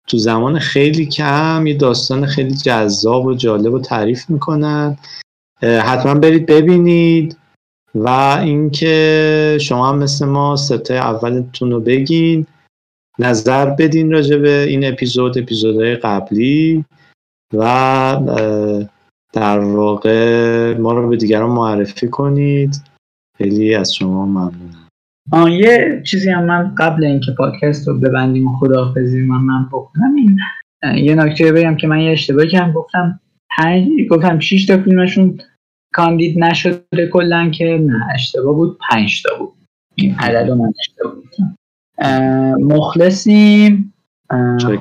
[0.08, 4.96] تو زمان خیلی کم یه داستان خیلی جذاب و جالب و تعریف می‌کنن.
[5.62, 7.36] حتما برید ببینید
[7.94, 8.08] و
[8.42, 12.46] اینکه شما هم مثل ما ستای اولتون رو بگین.
[13.18, 16.84] نظر بدین راجع به این اپیزود اپیزودهای قبلی
[17.54, 17.64] و
[19.32, 22.82] در واقع ما رو به دیگران معرفی کنید.
[23.38, 24.88] خیلی از شما ممنونم.
[25.32, 30.14] آه یه چیزی هم من قبل اینکه پادکست رو ببندیم و خداحافظی من من بکنم
[30.14, 30.38] این
[30.96, 33.20] یه نکته بگم که من یه اشتباهی کردم گفتم.
[33.56, 35.38] پنج گفتم 6 تا فیلمشون
[35.94, 38.78] کاندید نشده کلا که نه اشتباه بود.
[38.90, 39.52] 5 تا بود.
[39.94, 41.30] این عدد من اشتباه بود
[42.72, 43.94] مخلصیم.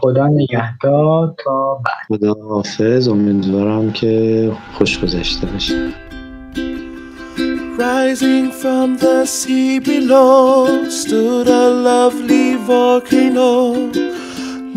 [0.01, 5.88] خدا نگهدار تا بعد خدا حافظ امیدوارم که خوش گذشته باشه
[7.76, 13.59] Rising from the sea below stood a lovely volcano,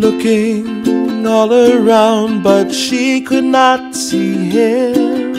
[0.03, 5.35] looking all around, but she could not see him.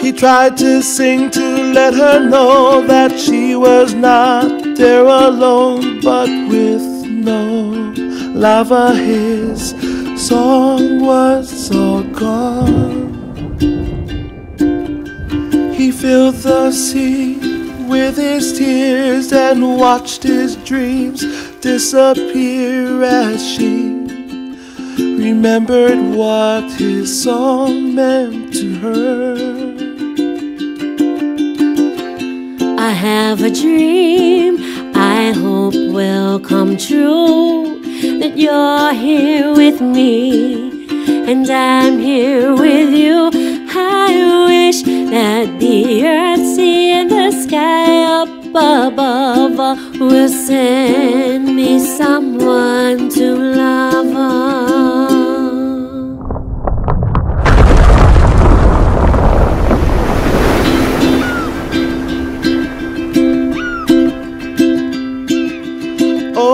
[0.00, 6.28] He tried to sing to let her know that she was not there alone, but
[6.48, 6.93] with
[7.25, 7.93] no
[8.33, 9.71] lava, his
[10.15, 13.05] song was all gone.
[15.73, 17.37] He filled the sea
[17.87, 21.21] with his tears and watched his dreams
[21.61, 23.95] disappear as she
[24.97, 29.35] remembered what his song meant to her.
[32.77, 34.74] I have a dream
[35.17, 37.79] I hope will come true
[38.19, 40.87] that you're here with me
[41.31, 43.31] and I'm here with you.
[43.73, 44.11] I
[44.49, 53.35] wish that the earth, sea, and the sky up above will send me someone to
[53.35, 54.74] love.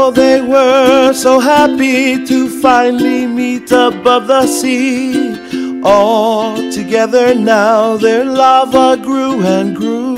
[0.04, 5.84] Oh, they were so happy to finally meet above the sea.
[5.84, 10.16] All together now their lava grew and grew.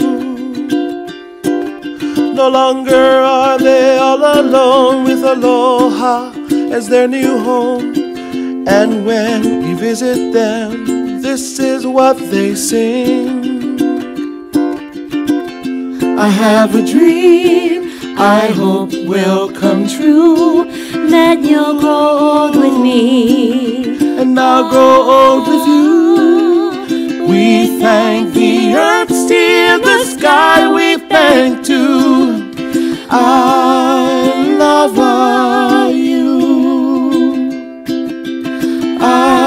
[2.33, 6.31] No longer are they all alone with Aloha
[6.71, 7.93] as their new home.
[8.65, 13.81] And when you visit them, this is what they sing.
[16.17, 17.82] I have a dream
[18.17, 20.65] I hope will come true.
[21.09, 27.25] That you'll grow old with me, and I'll grow old with you.
[27.27, 32.51] We thank the earth, still the sky, we thank too.
[33.09, 34.97] I love
[35.93, 36.33] you.
[38.99, 39.42] I